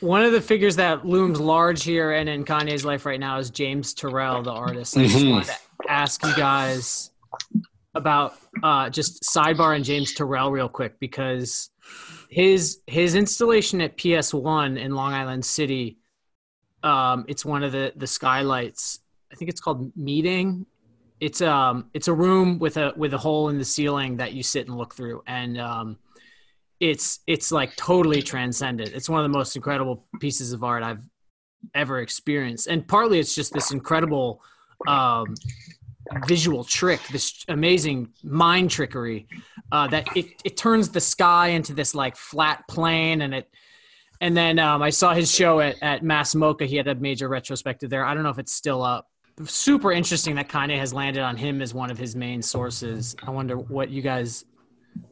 [0.00, 3.50] One of the figures that looms large here and in Kanye's life right now is
[3.50, 4.96] James Turrell, the artist.
[4.96, 5.30] I just Mhm.
[5.30, 5.56] wanted to
[5.88, 7.10] ask you guys
[7.94, 11.70] about uh, just sidebar and James Turrell real quick because
[12.30, 15.98] his his installation at PS1 in Long Island City,
[16.82, 19.00] um, it's one of the the skylights.
[19.30, 20.66] I think it's called Meeting.
[21.20, 24.42] It's um it's a room with a with a hole in the ceiling that you
[24.42, 25.98] sit and look through and um
[26.82, 28.90] it's it's like totally transcendent.
[28.92, 31.08] It's one of the most incredible pieces of art I've
[31.74, 34.42] ever experienced, and partly it's just this incredible
[34.88, 35.36] um,
[36.26, 39.28] visual trick, this amazing mind trickery
[39.70, 43.48] uh, that it it turns the sky into this like flat plane, and it.
[44.20, 46.64] And then um, I saw his show at, at MASS MoCA.
[46.64, 48.04] He had a major retrospective there.
[48.04, 49.08] I don't know if it's still up.
[49.44, 53.16] Super interesting that Kanye has landed on him as one of his main sources.
[53.26, 54.44] I wonder what you guys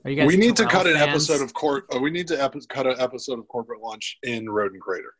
[0.05, 0.11] are.
[0.11, 1.85] You guys we need to cut an episode of court.
[1.95, 5.15] Uh, we need to epi- cut an episode of corporate lunch in Roden Crater.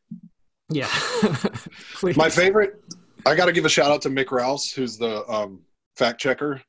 [0.69, 0.89] Yeah.
[1.95, 2.17] Please.
[2.17, 2.83] My favorite.
[3.27, 5.61] I got to give a shout out to Mick Rouse, who's the um,
[5.97, 6.63] fact checker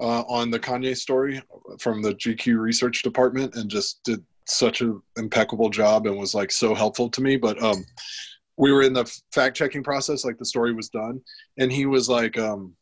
[0.00, 1.40] uh, on the Kanye story
[1.78, 6.50] from the GQ research department, and just did such an impeccable job and was like
[6.50, 7.36] so helpful to me.
[7.36, 7.84] But um,
[8.56, 11.20] we were in the fact checking process, like the story was done,
[11.58, 12.74] and he was like, um,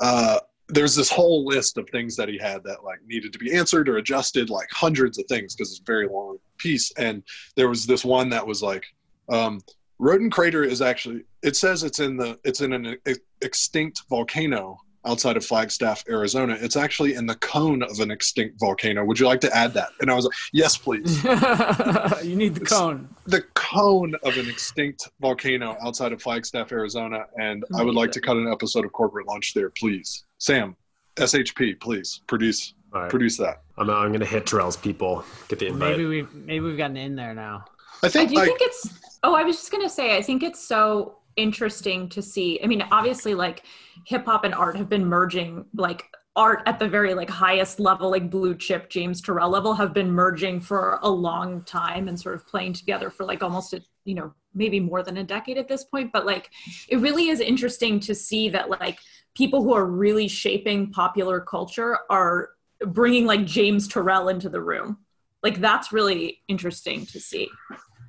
[0.00, 0.38] uh,
[0.68, 3.88] there's this whole list of things that he had that like needed to be answered
[3.88, 6.92] or adjusted, like hundreds of things because it's a very long piece.
[6.92, 7.22] And
[7.56, 8.84] there was this one that was like,
[9.28, 9.60] um,
[9.98, 11.24] Roden Crater is actually.
[11.42, 12.38] It says it's in the.
[12.44, 16.56] It's in an ex- extinct volcano outside of Flagstaff, Arizona.
[16.60, 19.04] It's actually in the cone of an extinct volcano.
[19.04, 19.90] Would you like to add that?
[20.00, 21.22] And I was like, yes, please.
[22.24, 23.08] you need the cone.
[23.26, 28.20] the cone of an extinct volcano outside of Flagstaff, Arizona, and I would like to
[28.20, 30.24] cut an episode of Corporate Lunch there, please.
[30.42, 30.74] Sam,
[31.14, 33.08] SHP, please produce All right.
[33.10, 33.62] produce that.
[33.78, 35.92] I'm, I'm going to hit Turrell's people, get the invite.
[35.92, 37.64] Maybe we maybe we've gotten in there now.
[38.02, 38.88] I I think do like think it's.
[39.22, 40.16] Oh, I was just gonna say.
[40.16, 42.58] I think it's so interesting to see.
[42.60, 43.62] I mean, obviously, like
[44.04, 45.64] hip hop and art have been merging.
[45.76, 49.94] Like art at the very like highest level, like blue chip James Turrell level, have
[49.94, 53.82] been merging for a long time and sort of playing together for like almost a
[54.04, 56.12] you know maybe more than a decade at this point.
[56.12, 56.50] But like,
[56.88, 58.98] it really is interesting to see that like
[59.34, 62.50] people who are really shaping popular culture are
[62.86, 64.98] bringing like James Turrell into the room.
[65.42, 67.48] Like that's really interesting to see.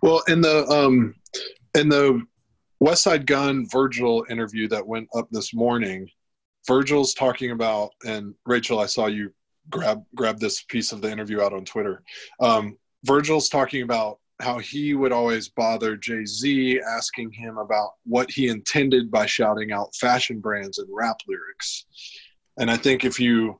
[0.02, 1.16] Well, in the um,
[1.76, 2.22] in the
[2.84, 6.10] Westside Gunn Virgil interview that went up this morning,
[6.68, 9.34] Virgil's talking about, and Rachel, I saw you
[9.70, 12.04] grab grab this piece of the interview out on Twitter.
[12.40, 18.30] Um, Virgil's talking about how he would always bother Jay Z, asking him about what
[18.32, 21.86] he intended by shouting out fashion brands and rap lyrics.
[22.58, 23.60] And I think if you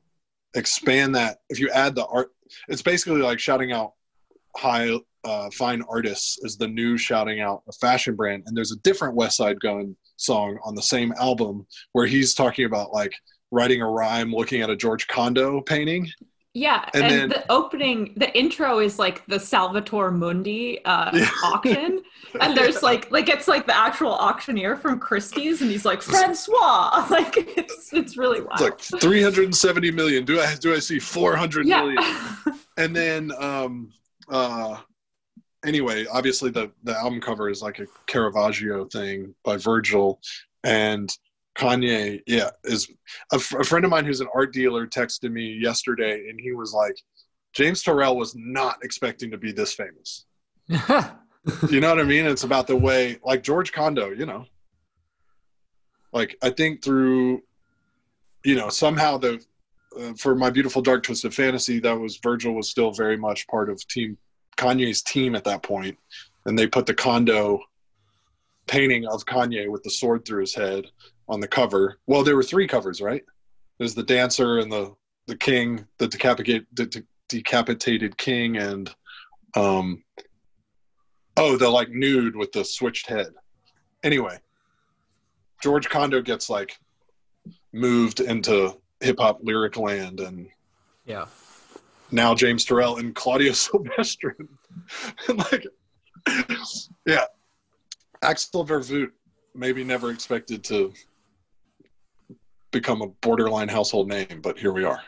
[0.54, 2.30] expand that, if you add the art,
[2.68, 3.92] it's basically like shouting out
[4.56, 8.78] high uh, fine artists is the new shouting out a fashion brand and there's a
[8.80, 13.12] different westside gunn song on the same album where he's talking about like
[13.50, 16.06] writing a rhyme looking at a george condo painting
[16.56, 21.28] Yeah, And and, then- the opening, the intro is like the Salvator Mundi uh, Yeah.
[21.42, 22.00] auction,
[22.40, 27.06] and there's like, like it's like the actual auctioneer from Christie's, and he's like Francois,
[27.10, 28.60] like it's it's really wild.
[28.60, 31.96] it's like 370 million do i do i see 400 million?
[32.00, 32.36] yeah,
[32.76, 33.92] and then um
[34.28, 34.76] uh
[35.64, 40.20] anyway obviously the the album cover is like a caravaggio thing by virgil
[40.62, 41.16] and
[41.54, 42.90] kanye yeah is
[43.32, 46.72] a, a friend of mine who's an art dealer texted me yesterday and he was
[46.72, 46.96] like
[47.54, 50.26] james turrell was not expecting to be this famous.
[51.70, 52.24] You know what i mean?
[52.24, 54.46] It's about the way like george condo you know.
[56.12, 57.42] Like i think through
[58.44, 59.44] you know somehow the
[60.00, 63.68] uh, for my beautiful dark twisted fantasy that was virgil was still very much part
[63.68, 64.16] of team
[64.56, 65.96] kanye's team at that point.
[66.46, 67.60] And they put the condo
[68.66, 70.86] painting of kanye with the sword through his head
[71.28, 73.24] on the cover well there were three covers right
[73.78, 74.92] there's the dancer and the
[75.26, 78.94] the king the decapitated de- de- decapitated king and
[79.56, 80.02] um
[81.36, 83.28] oh the like nude with the switched head
[84.02, 84.38] anyway
[85.62, 86.78] george condo gets like
[87.72, 90.48] moved into hip hop lyric land, and
[91.04, 91.26] yeah.
[92.10, 94.34] now James Turrell and Claudio Silvestri.
[95.52, 95.66] like,
[97.06, 97.24] yeah,
[98.24, 99.10] Axel Vervoordt
[99.54, 100.92] maybe never expected to
[102.70, 105.00] become a borderline household name, but here we are.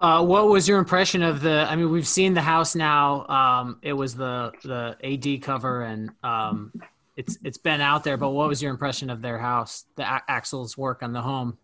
[0.00, 1.66] Uh, what was your impression of the?
[1.68, 3.26] I mean, we've seen the house now.
[3.26, 6.72] Um, it was the the AD cover, and um,
[7.16, 8.16] it's it's been out there.
[8.16, 9.86] But what was your impression of their house?
[9.96, 11.58] The A- Axel's work on the home.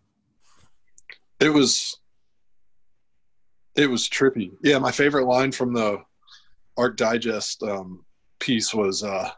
[1.39, 1.97] It was
[3.75, 4.51] it was trippy.
[4.61, 6.03] Yeah, my favorite line from the
[6.77, 8.03] Art Digest um,
[8.39, 9.31] piece was uh,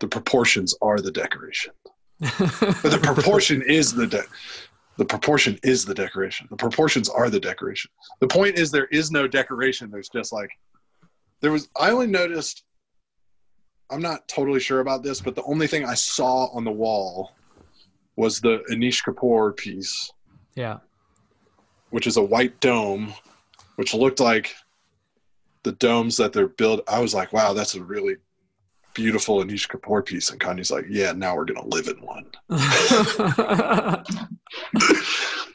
[0.00, 1.72] the proportions are the decoration.
[2.20, 4.24] But the proportion is the de-
[4.96, 6.48] the proportion is the decoration.
[6.50, 7.90] The proportions are the decoration.
[8.20, 9.90] The point is there is no decoration.
[9.90, 10.50] There's just like
[11.40, 12.64] there was I only noticed
[13.90, 17.32] I'm not totally sure about this, but the only thing I saw on the wall
[18.16, 20.10] was the Anish Kapoor piece
[20.58, 20.78] yeah.
[21.90, 23.14] which is a white dome,
[23.76, 24.56] which looked like
[25.62, 26.82] the domes that they're built.
[26.88, 28.16] I was like, wow, that's a really
[29.02, 30.30] beautiful Anish Kapoor piece.
[30.30, 32.26] And Kanye's like, yeah, now we're going to live in one.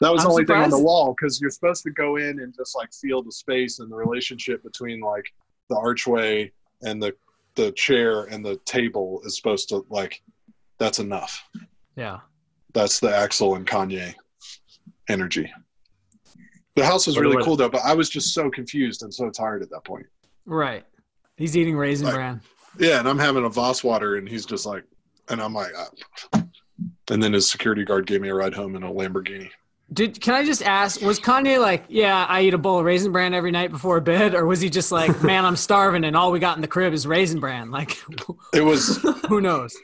[0.00, 2.40] That was I'm the only thing on the wall because you're supposed to go in
[2.40, 5.24] and just like feel the space and the relationship between like
[5.70, 6.50] the archway
[6.82, 7.14] and the
[7.54, 10.20] the chair and the table is supposed to like
[10.78, 11.48] that's enough.
[11.96, 12.18] yeah.
[12.72, 14.14] That's the Axel and Kanye
[15.08, 15.50] energy.
[16.74, 19.62] The house was really cool though, but I was just so confused and so tired
[19.62, 20.06] at that point.
[20.44, 20.84] Right.
[21.36, 22.40] He's eating raisin Like- bran.
[22.78, 24.84] Yeah, and I'm having a Voss water, and he's just like,
[25.28, 25.72] and I'm like,
[26.32, 26.40] uh,
[27.10, 29.50] and then his security guard gave me a ride home in a Lamborghini.
[29.92, 31.00] Did can I just ask?
[31.02, 34.34] Was Kanye like, yeah, I eat a bowl of raisin bran every night before bed,
[34.34, 36.94] or was he just like, man, I'm starving and all we got in the crib
[36.94, 37.70] is raisin bran?
[37.70, 37.96] Like,
[38.54, 38.96] It was,
[39.28, 39.76] who knows?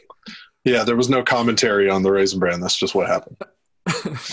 [0.64, 2.60] yeah, there was no commentary on the raisin bran.
[2.60, 3.36] That's just what happened.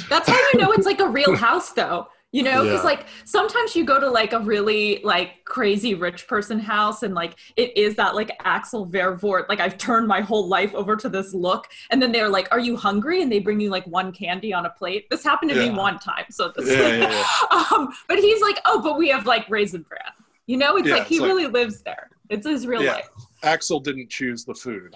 [0.10, 2.08] That's how you know it's like a real house, though.
[2.34, 2.84] You know, because Yeah.
[2.90, 7.36] like sometimes you go to like a really like crazy rich person house, and like
[7.56, 11.34] it is that like Axel Vervoordt, like I've turned my whole life over to this
[11.34, 14.54] look, and then they're like, "Are you hungry?" and they bring you like one candy
[14.54, 15.10] on a plate.
[15.10, 15.72] This happened to Yeah.
[15.72, 16.70] me one time, so this.
[16.70, 17.64] Yeah, yeah, yeah.
[17.74, 20.02] um, but he's like, "Oh, but we have like raisin bran."
[20.48, 22.10] You know, it's Yeah, like he it's like- really lives there.
[22.30, 22.94] It's his real Yeah.
[22.96, 23.10] life.
[23.44, 24.96] Axel didn't choose the food,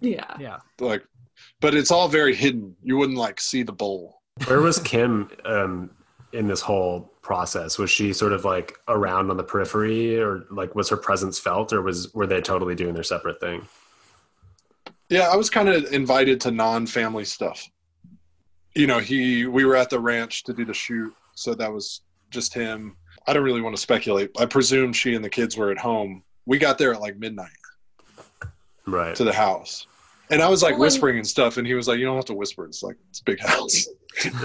[0.00, 0.24] Yeah.
[0.40, 0.58] Yeah.
[0.80, 1.04] like,
[1.60, 2.74] but it's all very hidden.
[2.82, 4.20] You wouldn't like see the bowl.
[4.46, 5.90] Where was Kim um,
[6.32, 7.78] in this whole process?
[7.78, 11.72] Was she sort of like around on the periphery, or like was her presence felt,
[11.72, 13.66] or was were they totally doing their separate thing?
[15.08, 17.68] Yeah, I was kind of invited to non-family stuff.
[18.74, 22.00] You know, he we were at the ranch to do the shoot, so that was
[22.30, 22.96] just him.
[23.26, 24.30] I don't really want to speculate.
[24.38, 26.22] I presume she and the kids were at home.
[26.46, 27.50] We got there at like midnight
[28.86, 29.14] Right.
[29.14, 29.86] to the house.
[30.32, 32.24] And I was like Well, whispering and stuff, and he was like, "You don't have
[32.26, 32.64] to whisper.
[32.64, 33.86] It's like it's a big house."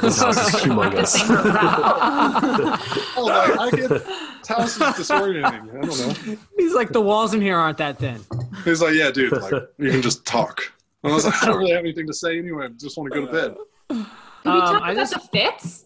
[0.01, 1.17] This house is humongous.
[1.27, 2.79] her rap.
[3.17, 5.43] Oh, like, I get this house is disorienting.
[5.77, 6.37] I don't know.
[6.57, 8.21] He's like, the walls in here aren't that thin.
[8.63, 10.71] He's like, "Yeah, dude, like you can just talk."
[11.03, 12.65] And I was like, "I don't really have anything to say anyway.
[12.65, 13.55] I just want to go to bed."
[13.89, 13.97] Can
[14.45, 15.85] we Um, talk I about just- the fits?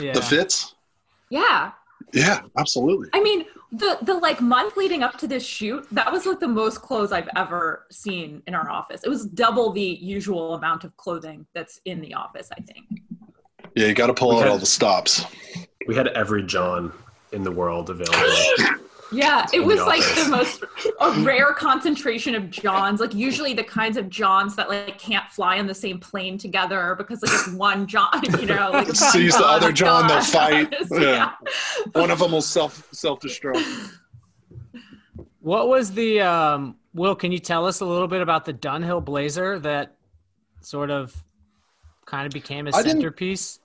[0.00, 0.12] Yeah.
[0.12, 0.74] The fits?
[1.30, 1.72] Yeah.
[2.12, 3.08] Yeah, absolutely.
[3.12, 3.44] I mean,
[3.76, 7.12] the the like month leading up to this shoot, that was like the most clothes
[7.12, 9.02] I've ever seen in our office.
[9.04, 12.86] It was double the usual amount of clothing that's in the office, I think.
[13.74, 15.24] Yeah, you got to pull We out had- all the stops.
[15.86, 16.92] We had every John
[17.32, 18.18] in the world available.
[19.14, 20.64] Yeah, it was the like the most
[21.00, 23.00] a rare concentration of Johns.
[23.00, 26.94] Like usually the kinds of Johns that like can't fly on the same plane together
[26.98, 30.74] because like it's one John, you know, like one Sees the other John, they'll fight.
[30.90, 31.00] Yeah.
[31.00, 31.32] Yeah.
[31.92, 33.90] One of them will self self destruct.
[35.40, 37.14] What was the um, Will?
[37.14, 39.94] Can you tell us a little bit about the Dunhill Blazer that
[40.60, 41.14] sort of
[42.06, 43.60] kind of became a I didn't- centerpiece?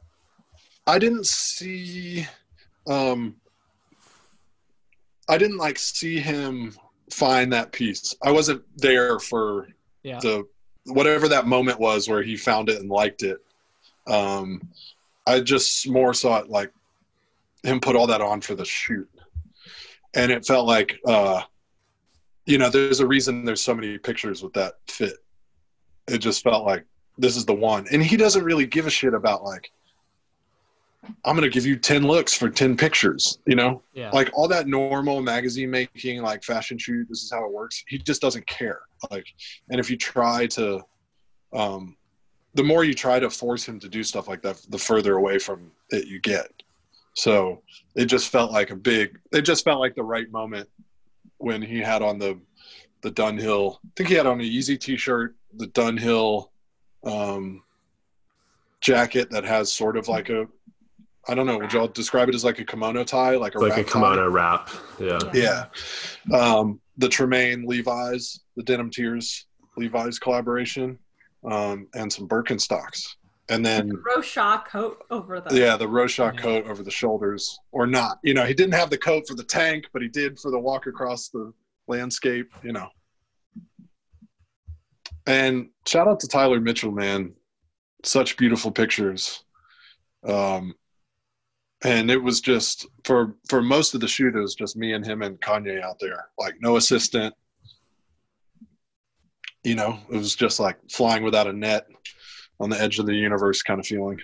[0.87, 2.25] I didn't see
[2.87, 3.35] um
[5.29, 6.75] I didn't like see him
[7.11, 8.15] find that piece.
[8.23, 9.67] I wasn't there for
[10.03, 10.19] Yeah.
[10.19, 10.47] the
[10.85, 13.37] whatever that moment was where he found it and liked it.
[14.07, 14.61] Um
[15.27, 16.71] I just more saw it like
[17.63, 19.07] him put all that on for the shoot.
[20.15, 21.41] And it felt like uh
[22.45, 25.17] you know, there's a reason there's so many pictures with that fit.
[26.07, 26.83] It just felt like
[27.19, 27.85] this is the one.
[27.91, 29.71] And he doesn't really give a shit about like
[31.25, 33.81] I'm going to give you 10 looks for 10 pictures, you know?
[33.93, 34.11] Yeah.
[34.11, 37.83] Like all that normal magazine making, like fashion shoot, this is how it works.
[37.87, 38.81] He just doesn't care.
[39.11, 39.25] Like,
[39.69, 40.81] and if you try to,
[41.53, 41.95] um,
[42.53, 45.39] the more you try to force him to do stuff like that, the further away
[45.39, 46.51] from it you get.
[47.13, 47.61] So
[47.95, 50.69] it just felt like a big, it just felt like the right moment
[51.37, 52.39] when he had on the,
[53.01, 56.49] the Dunhill, I think he had on a Yeezy t-shirt, the Dunhill,
[57.05, 57.63] um,
[58.81, 60.47] jacket that has sort of like a,
[61.27, 63.73] I don't know, would y'all describe it as like a kimono tie, like a like
[63.73, 63.91] a wrap tie?
[63.93, 64.69] kimono wrap.
[64.99, 65.19] Yeah.
[65.33, 65.65] Yeah.
[66.35, 69.45] Um, the Tremaine Levi's, the Denim Tears
[69.77, 70.97] Levi's collaboration,
[71.49, 73.15] um, and some Birkenstocks.
[73.49, 75.55] and then the Rochas coat over the.
[75.55, 76.41] yeah, the Rochas Yeah.
[76.41, 78.17] coat over the shoulders, or not.
[78.23, 80.59] You know, he didn't have the coat for the tank, but he did for the
[80.59, 81.53] walk across the
[81.87, 82.51] landscape.
[82.63, 82.87] You know.
[85.27, 87.33] And shout out to Tyler Mitchell, man.
[88.03, 89.43] Such beautiful pictures.
[90.27, 90.73] Um,
[91.83, 95.05] and it was just for for most of the shoot, it was just me and
[95.05, 97.33] him and Kanye out there, like no assistant.
[99.63, 101.87] You know, it was just like flying without a net
[102.59, 104.19] on the edge of the universe kind of feeling.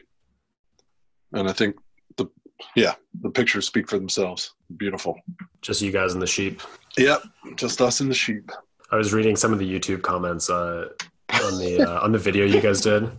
[1.34, 1.76] And I think
[2.18, 2.28] the
[2.76, 4.54] yeah, the pictures speak for themselves.
[4.78, 5.20] Beautiful.
[5.62, 6.62] Just you guys and the sheep.
[6.98, 7.24] Yep,
[7.56, 8.52] just us and the sheep.
[8.92, 10.90] I was reading some of the YouTube comments uh,
[11.30, 13.10] on the uh, on the video you guys did,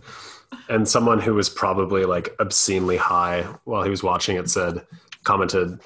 [0.69, 4.85] and someone who was probably like obscenely high while he was watching it said,
[5.23, 5.79] commented,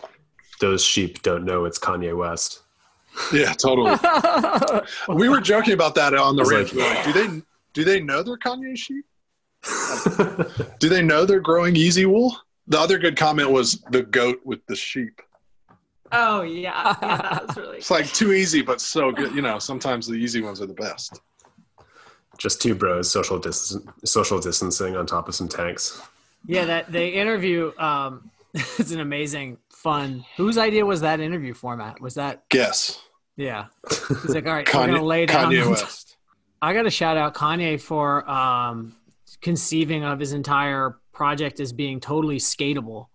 [0.60, 2.62] "Those sheep don't know it's Kanye West."
[3.34, 3.96] Yeah, totally.
[5.10, 6.74] we were joking about that on the It's ranch.
[6.74, 7.42] like- like, do they
[7.74, 9.06] do they know they're Kanye sheep?
[10.80, 12.36] Do they know they're growing Yeezy wool?
[12.68, 15.22] The other good comment was the goat with the sheep.
[16.12, 17.78] Oh yeah, yeah, that was really.
[17.78, 19.34] It's like too easy, but so good.
[19.34, 21.22] You know, sometimes the easy ones are the best.
[22.42, 26.02] Just two bros social dis- social distancing on top of some tanks.
[26.48, 27.72] yeah, that the interview.
[27.78, 30.26] Um, it's an amazing, fun.
[30.36, 32.02] Whose idea was that interview format?
[32.02, 33.00] Was that Guess
[33.38, 33.66] yeah?
[33.90, 35.52] He's like, all right, we're gonna lay down.
[35.52, 36.18] Kanye West.
[36.62, 38.96] I got to shout out Kanye for um,
[39.42, 43.08] conceiving of his entire project as being totally skatable,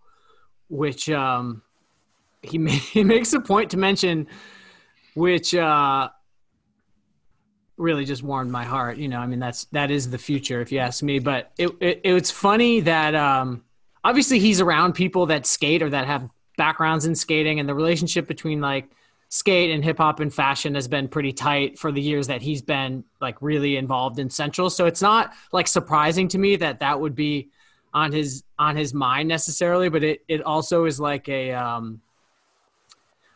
[0.69, 1.61] which um,
[2.41, 4.27] he, ma- he makes a point to mention,
[5.13, 6.09] which uh,
[7.77, 8.97] really just warmed my heart.
[8.97, 11.19] You know, I mean, that's that is the future, if you ask me.
[11.19, 13.63] But it, it it's funny that um,
[14.03, 18.27] obviously he's around people that skate or that have backgrounds in skating, and the relationship
[18.27, 18.89] between like
[19.29, 22.61] skate and hip hop and fashion has been pretty tight for the years that he's
[22.61, 24.69] been like really involved in Central.
[24.69, 27.49] So it's not like surprising to me that that would be
[27.93, 32.01] on his on his mind necessarily, but it it also is like a um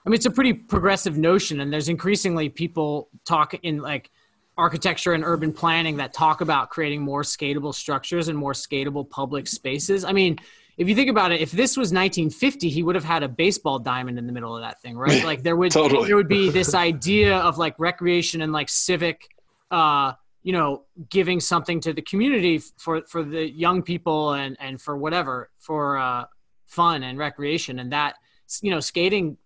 [0.05, 4.09] I mean it's a pretty progressive notion and there's increasingly people talk in like
[4.57, 9.47] architecture and urban planning that talk about creating more skatable structures and more skatable public
[9.47, 10.03] spaces.
[10.03, 10.37] I mean,
[10.77, 13.79] if you think about it, if this was 1950, he would have had a baseball
[13.79, 15.23] diamond in the middle of that thing, right?
[15.23, 16.07] Like there would Totally.
[16.07, 19.27] there would be this idea of like recreation and like civic,
[19.69, 24.81] uh, you know, giving something to the community for for the young people and and
[24.81, 26.25] for whatever for uh,
[26.65, 28.15] fun and recreation, and that
[28.61, 29.37] you know, skating,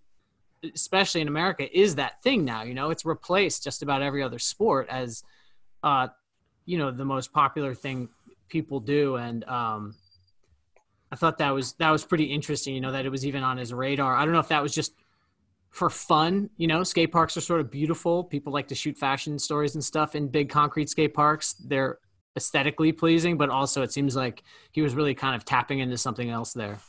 [0.73, 2.63] especially in America, is that thing now.
[2.63, 5.23] You know, it's replaced just about every other sport as,
[5.83, 6.07] uh,
[6.65, 8.09] you know, the most popular thing
[8.47, 9.95] people do, and um,
[11.11, 12.73] I thought that was that was pretty interesting.
[12.73, 14.15] You know that it was even on his radar.
[14.15, 14.93] I don't know if that was just
[15.69, 16.49] for fun.
[16.57, 18.23] You know, skate parks are sort of beautiful.
[18.23, 21.53] People like to shoot fashion stories and stuff in big concrete skate parks.
[21.53, 21.99] They're
[22.37, 26.29] aesthetically pleasing, but also it seems like he was really kind of tapping into something
[26.29, 26.79] else there.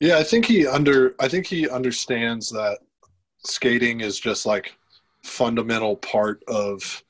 [0.00, 2.78] Yeah, I think he under I think he understands that
[3.44, 4.74] skating is just like
[5.24, 7.02] fundamental part of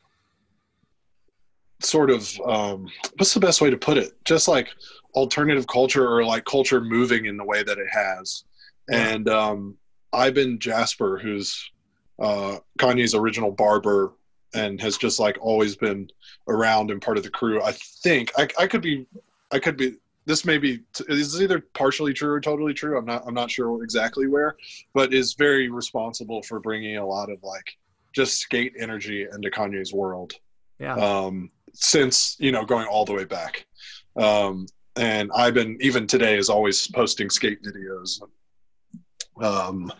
[1.80, 4.12] sort of um what's the best way to put it?
[4.24, 4.68] Just like
[5.14, 8.45] alternative culture or like culture moving in the way that it has.
[8.91, 9.76] And um
[10.14, 11.70] Ibn Jasper, who's
[12.20, 14.14] uh Kanye's original barber
[14.55, 16.09] and has just like always been
[16.49, 17.62] around and part of the crew.
[17.62, 19.07] I think I, I could be
[19.53, 19.97] I could be
[20.29, 22.99] this may be this is either partially true or totally true.
[22.99, 24.57] I'm not I'm not sure exactly where,
[24.93, 27.79] but is very responsible for bringing a lot of like
[28.12, 30.35] just skate energy into Kanye's world.
[30.79, 30.97] Yeah.
[30.97, 33.66] Um, since you know going all the way back,
[34.16, 34.66] um,
[34.97, 38.20] and Ibn even today is always posting skate videos,
[39.41, 39.91] um,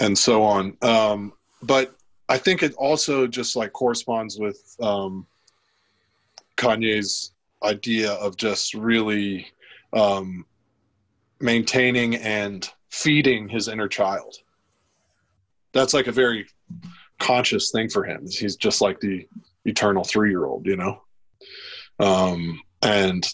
[0.00, 0.76] and so on.
[0.82, 1.94] Um, but
[2.28, 5.24] I think it also just like corresponds with um,
[6.56, 7.32] Kanye's
[7.64, 9.46] idea of just really
[9.92, 10.44] um,
[11.40, 14.36] maintaining and feeding his inner child.
[15.72, 16.46] That's like a very
[17.18, 18.26] conscious thing for him.
[18.28, 19.26] He's just like the
[19.64, 21.02] eternal three year old, you know?
[21.98, 23.26] Um, and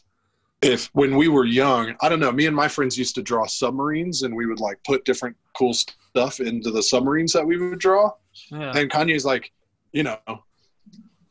[0.61, 3.47] if when we were young, I don't know, me and my friends used to draw
[3.47, 7.79] submarines and we would like put different cool stuff into the submarines that we would
[7.79, 8.13] draw.
[8.51, 8.73] Yeah.
[8.77, 9.53] And Kanye's like,
[9.93, 10.19] you know,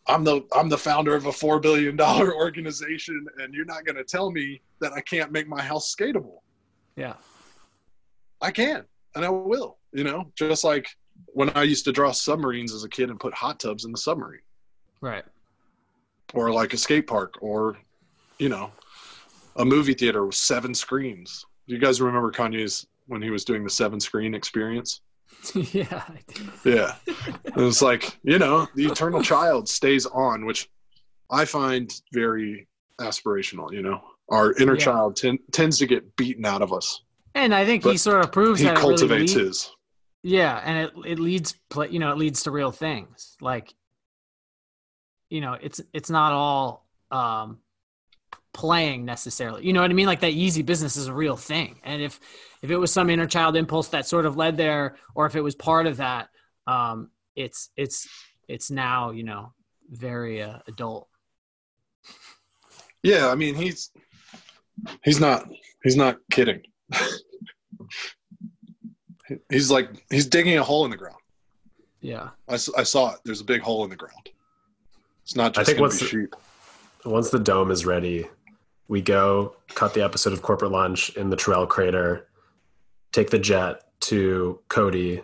[0.07, 3.95] I'm the I'm the founder of a four billion dollar organization, and you're not going
[3.97, 6.37] to tell me that I can't make my house skatable.
[6.95, 7.13] Yeah.
[8.41, 8.85] I can,
[9.15, 9.77] and I will.
[9.93, 10.87] You know, just like
[11.27, 13.97] when I used to draw submarines as a kid and put hot tubs in the
[13.97, 14.41] submarine,
[15.01, 15.25] Right.
[16.33, 17.77] or like a skate park, or
[18.39, 18.71] you know,
[19.55, 21.45] a movie theater with seven screens.
[21.67, 25.01] Do you guys remember Kanye's when he was doing the seven screen experience?
[25.73, 26.03] yeah.
[26.07, 26.19] I.
[26.65, 26.95] Yeah.
[27.45, 30.69] it was like, you know, the eternal child stays on, which
[31.31, 32.67] I find very
[32.99, 33.71] aspirational.
[33.71, 34.83] You know, our inner Yeah.
[34.85, 37.01] child ten, tends to get beaten out of us.
[37.35, 39.71] And I think he sort of proves He that it really cultivates lead- his.
[40.23, 41.53] Yeah, and it it leads
[41.89, 43.73] you know it leads to real things like
[45.29, 47.59] you know it's it's not all um
[48.57, 49.63] playing necessarily.
[49.63, 50.07] You know what I mean?
[50.07, 51.79] Like that Yeezy business is a real thing.
[51.83, 52.19] And if
[52.63, 55.41] if it was some inner child impulse that sort of led there or if it
[55.41, 56.29] was part of that
[56.65, 58.09] um it's it's
[58.47, 59.53] it's now, you know,
[59.91, 61.07] very uh, adult.
[63.03, 63.91] Yeah, I mean he's
[65.03, 65.47] he's not
[65.83, 66.63] he's not kidding.
[69.51, 71.17] he's like he's digging a hole in the ground.
[72.01, 72.29] Yeah.
[72.49, 73.19] I saw it.
[73.23, 74.29] There's a big hole in the ground.
[75.23, 76.35] It's not just I just think going what's to be the- sheep.
[77.05, 78.27] Once the dome is ready,
[78.87, 82.27] we go cut the episode of Corporate Lunch in the Turrell crater,
[83.11, 85.23] take the jet to Cody,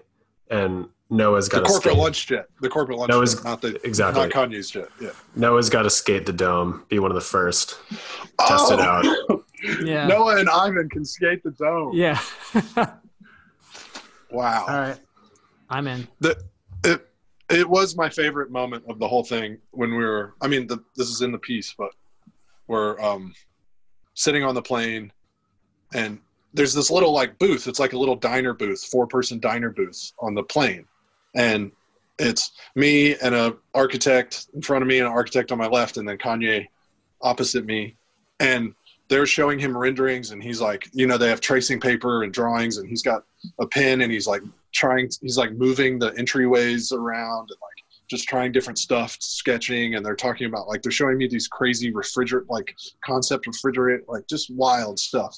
[0.49, 1.97] and Noah's got to corporate skate.
[2.01, 2.47] lunch jet.
[2.61, 4.24] The corporate lunch Noah's- jet, not the exactly.
[4.24, 4.88] not Kanye's jet.
[4.99, 5.11] Yeah.
[5.36, 7.78] Noah's got to skate the dome, be one of the first.
[8.47, 9.05] Test it out.
[9.82, 10.07] Yeah.
[10.07, 11.93] Noah and Ibn can skate the dome.
[11.93, 12.20] Yeah.
[14.30, 14.66] Wow.
[14.68, 14.99] All right.
[15.70, 16.07] I'm in.
[16.20, 16.38] the
[16.84, 17.07] it
[17.49, 20.84] it was my favorite moment of the whole thing when we were i mean the,
[20.95, 21.91] this is in the piece but
[22.68, 23.34] we're um
[24.14, 25.11] sitting on the plane
[25.93, 26.20] and
[26.53, 27.68] there's this little like booth.
[27.68, 30.86] It's like a little diner booth four person diner booth on the plane.
[31.36, 31.72] And
[32.20, 35.97] it's me and a architect in front of me and an architect on my left
[35.97, 36.68] and then kanye
[37.22, 37.95] opposite me.
[38.39, 38.76] And
[39.09, 42.78] they're showing him renderings and he's like you know they have tracing paper and drawings
[42.78, 43.24] and he's got
[43.59, 44.41] a pen and he's like
[44.72, 47.72] trying he's like moving the entryways around and like
[48.14, 51.91] just trying different stuff sketching and they're talking about like they're showing me these crazy
[51.91, 55.36] refrigerate like concept refrigerate like just wild stuff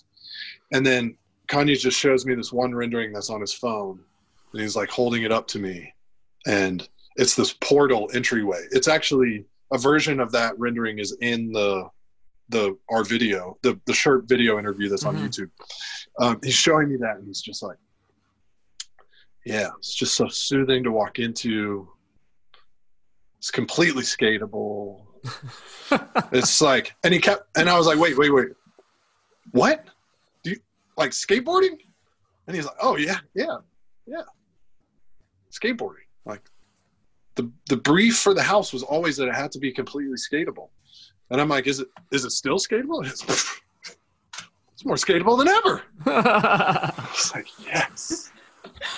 [0.74, 1.16] and then
[1.48, 3.98] kanye just shows me this one rendering that's on his phone
[4.52, 5.90] and he's like holding it up to me
[6.48, 11.88] and it's this portal entryway it's actually a version of that rendering is in the
[12.50, 15.24] the our video the the shirt video interview that's on Mhm.
[15.30, 15.52] youtube
[16.20, 17.78] um, he's showing me that and he's just like
[19.48, 21.88] yeah, it's just so soothing to walk into.
[23.46, 25.06] It's completely skatable.
[26.32, 28.48] it's like, and he kept, and I was like, wait, wait, wait,
[29.52, 29.86] what?
[30.42, 30.58] Do you
[30.98, 31.78] like skateboarding?
[32.48, 33.58] And he's like, oh yeah, yeah,
[34.08, 34.24] yeah,
[35.52, 36.08] skateboarding.
[36.26, 36.42] Like
[37.36, 40.70] the the brief for the house was always that it had to be completely skatable,
[41.30, 43.06] and I'm like, is it is it still skatable?
[43.06, 43.22] It's,
[44.74, 45.84] it's more skatable than ever.
[46.08, 48.32] I was like, yes.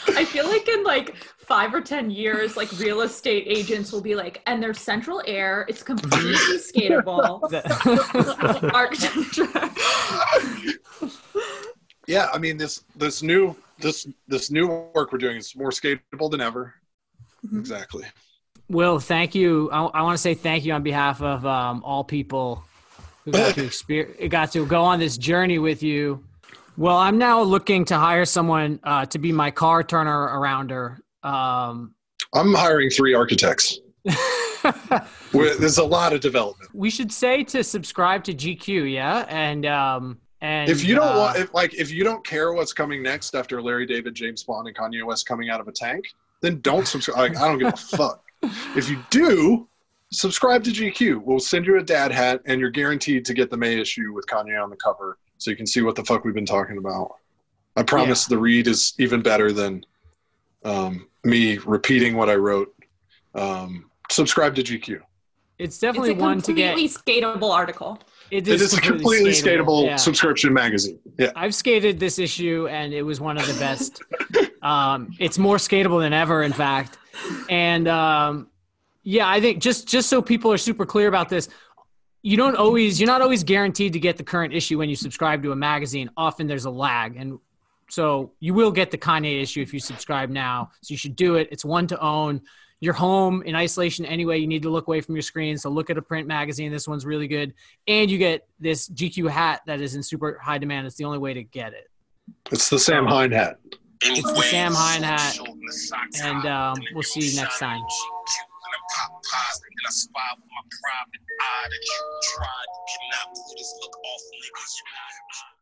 [0.07, 1.15] I feel like in like
[1.47, 5.65] five or ten years, like real estate agents will be like, and there's central air,
[5.69, 7.41] it's completely skatable.
[8.73, 9.47] Architecture.
[12.07, 16.31] yeah i mean this this new this this new work we're doing is more skatable
[16.31, 16.73] than ever
[17.45, 17.59] Mhm.
[17.59, 18.05] exactly
[18.69, 19.69] Will, thank you.
[19.71, 22.65] I, I want to say thank you on behalf of um, all people
[23.23, 26.21] who got to experience, got to go on this journey with you.
[26.75, 30.97] Well, I'm now looking to hire someone uh, to be my car turner arounder.
[31.27, 31.93] Um,
[32.33, 33.79] i'm hiring three architects.
[35.33, 36.73] There's a lot of development.
[36.73, 41.17] We should say to subscribe to GQ, yeah, and um, and if you don't uh,
[41.17, 44.67] want if like if you don't care what's coming next after larry david james bond
[44.67, 46.05] and kanye west coming out of a tank
[46.41, 48.23] then don't subscribe like, i don't give a fuck.
[48.75, 49.67] If you do
[50.11, 53.57] subscribe to gq we'll send you a dad hat and you're guaranteed to get the
[53.57, 56.33] may issue with kanye on the cover so you can see what the fuck we've
[56.33, 57.15] been talking about.
[57.75, 59.85] I promise the read is even better than
[60.67, 62.73] um, me repeating what i wrote
[63.35, 65.03] um, subscribe to gq it's
[65.59, 66.75] It's definitely a one to get.
[66.75, 67.99] completely skatable article.
[68.29, 69.95] it is a completely skatable yeah.
[69.95, 74.01] subscription magazine yeah I've skated this issue and it was one of the best.
[74.61, 76.97] um, it's more skatable than ever, in fact.
[77.49, 78.49] And um,
[79.03, 81.49] yeah, I think just just so people are super clear about this,
[82.21, 85.41] you don't always you're not always guaranteed to get the current issue when you subscribe
[85.43, 86.09] to a magazine.
[86.17, 87.39] Often there's a lag, and
[87.89, 90.71] so you will get the Kanye issue if you subscribe now.
[90.81, 91.47] So you should do it.
[91.51, 92.41] It's one to own.
[92.79, 94.37] You're home in isolation anyway.
[94.37, 95.57] You need to look away from your screen.
[95.57, 96.71] So look at a print magazine.
[96.71, 97.53] This one's really good,
[97.87, 100.85] and you get this GQ hat that is in super high demand.
[100.85, 101.89] It's the only way to get it.
[102.51, 103.57] it's the sam hine hat
[104.01, 105.39] It's the Sam Hine hat,
[106.23, 107.81] and um, we'll see you next time.
[107.81, 107.87] And
[109.87, 112.69] I spy with my private eye that you tried.
[112.73, 115.56] You cannot put this look off niggas.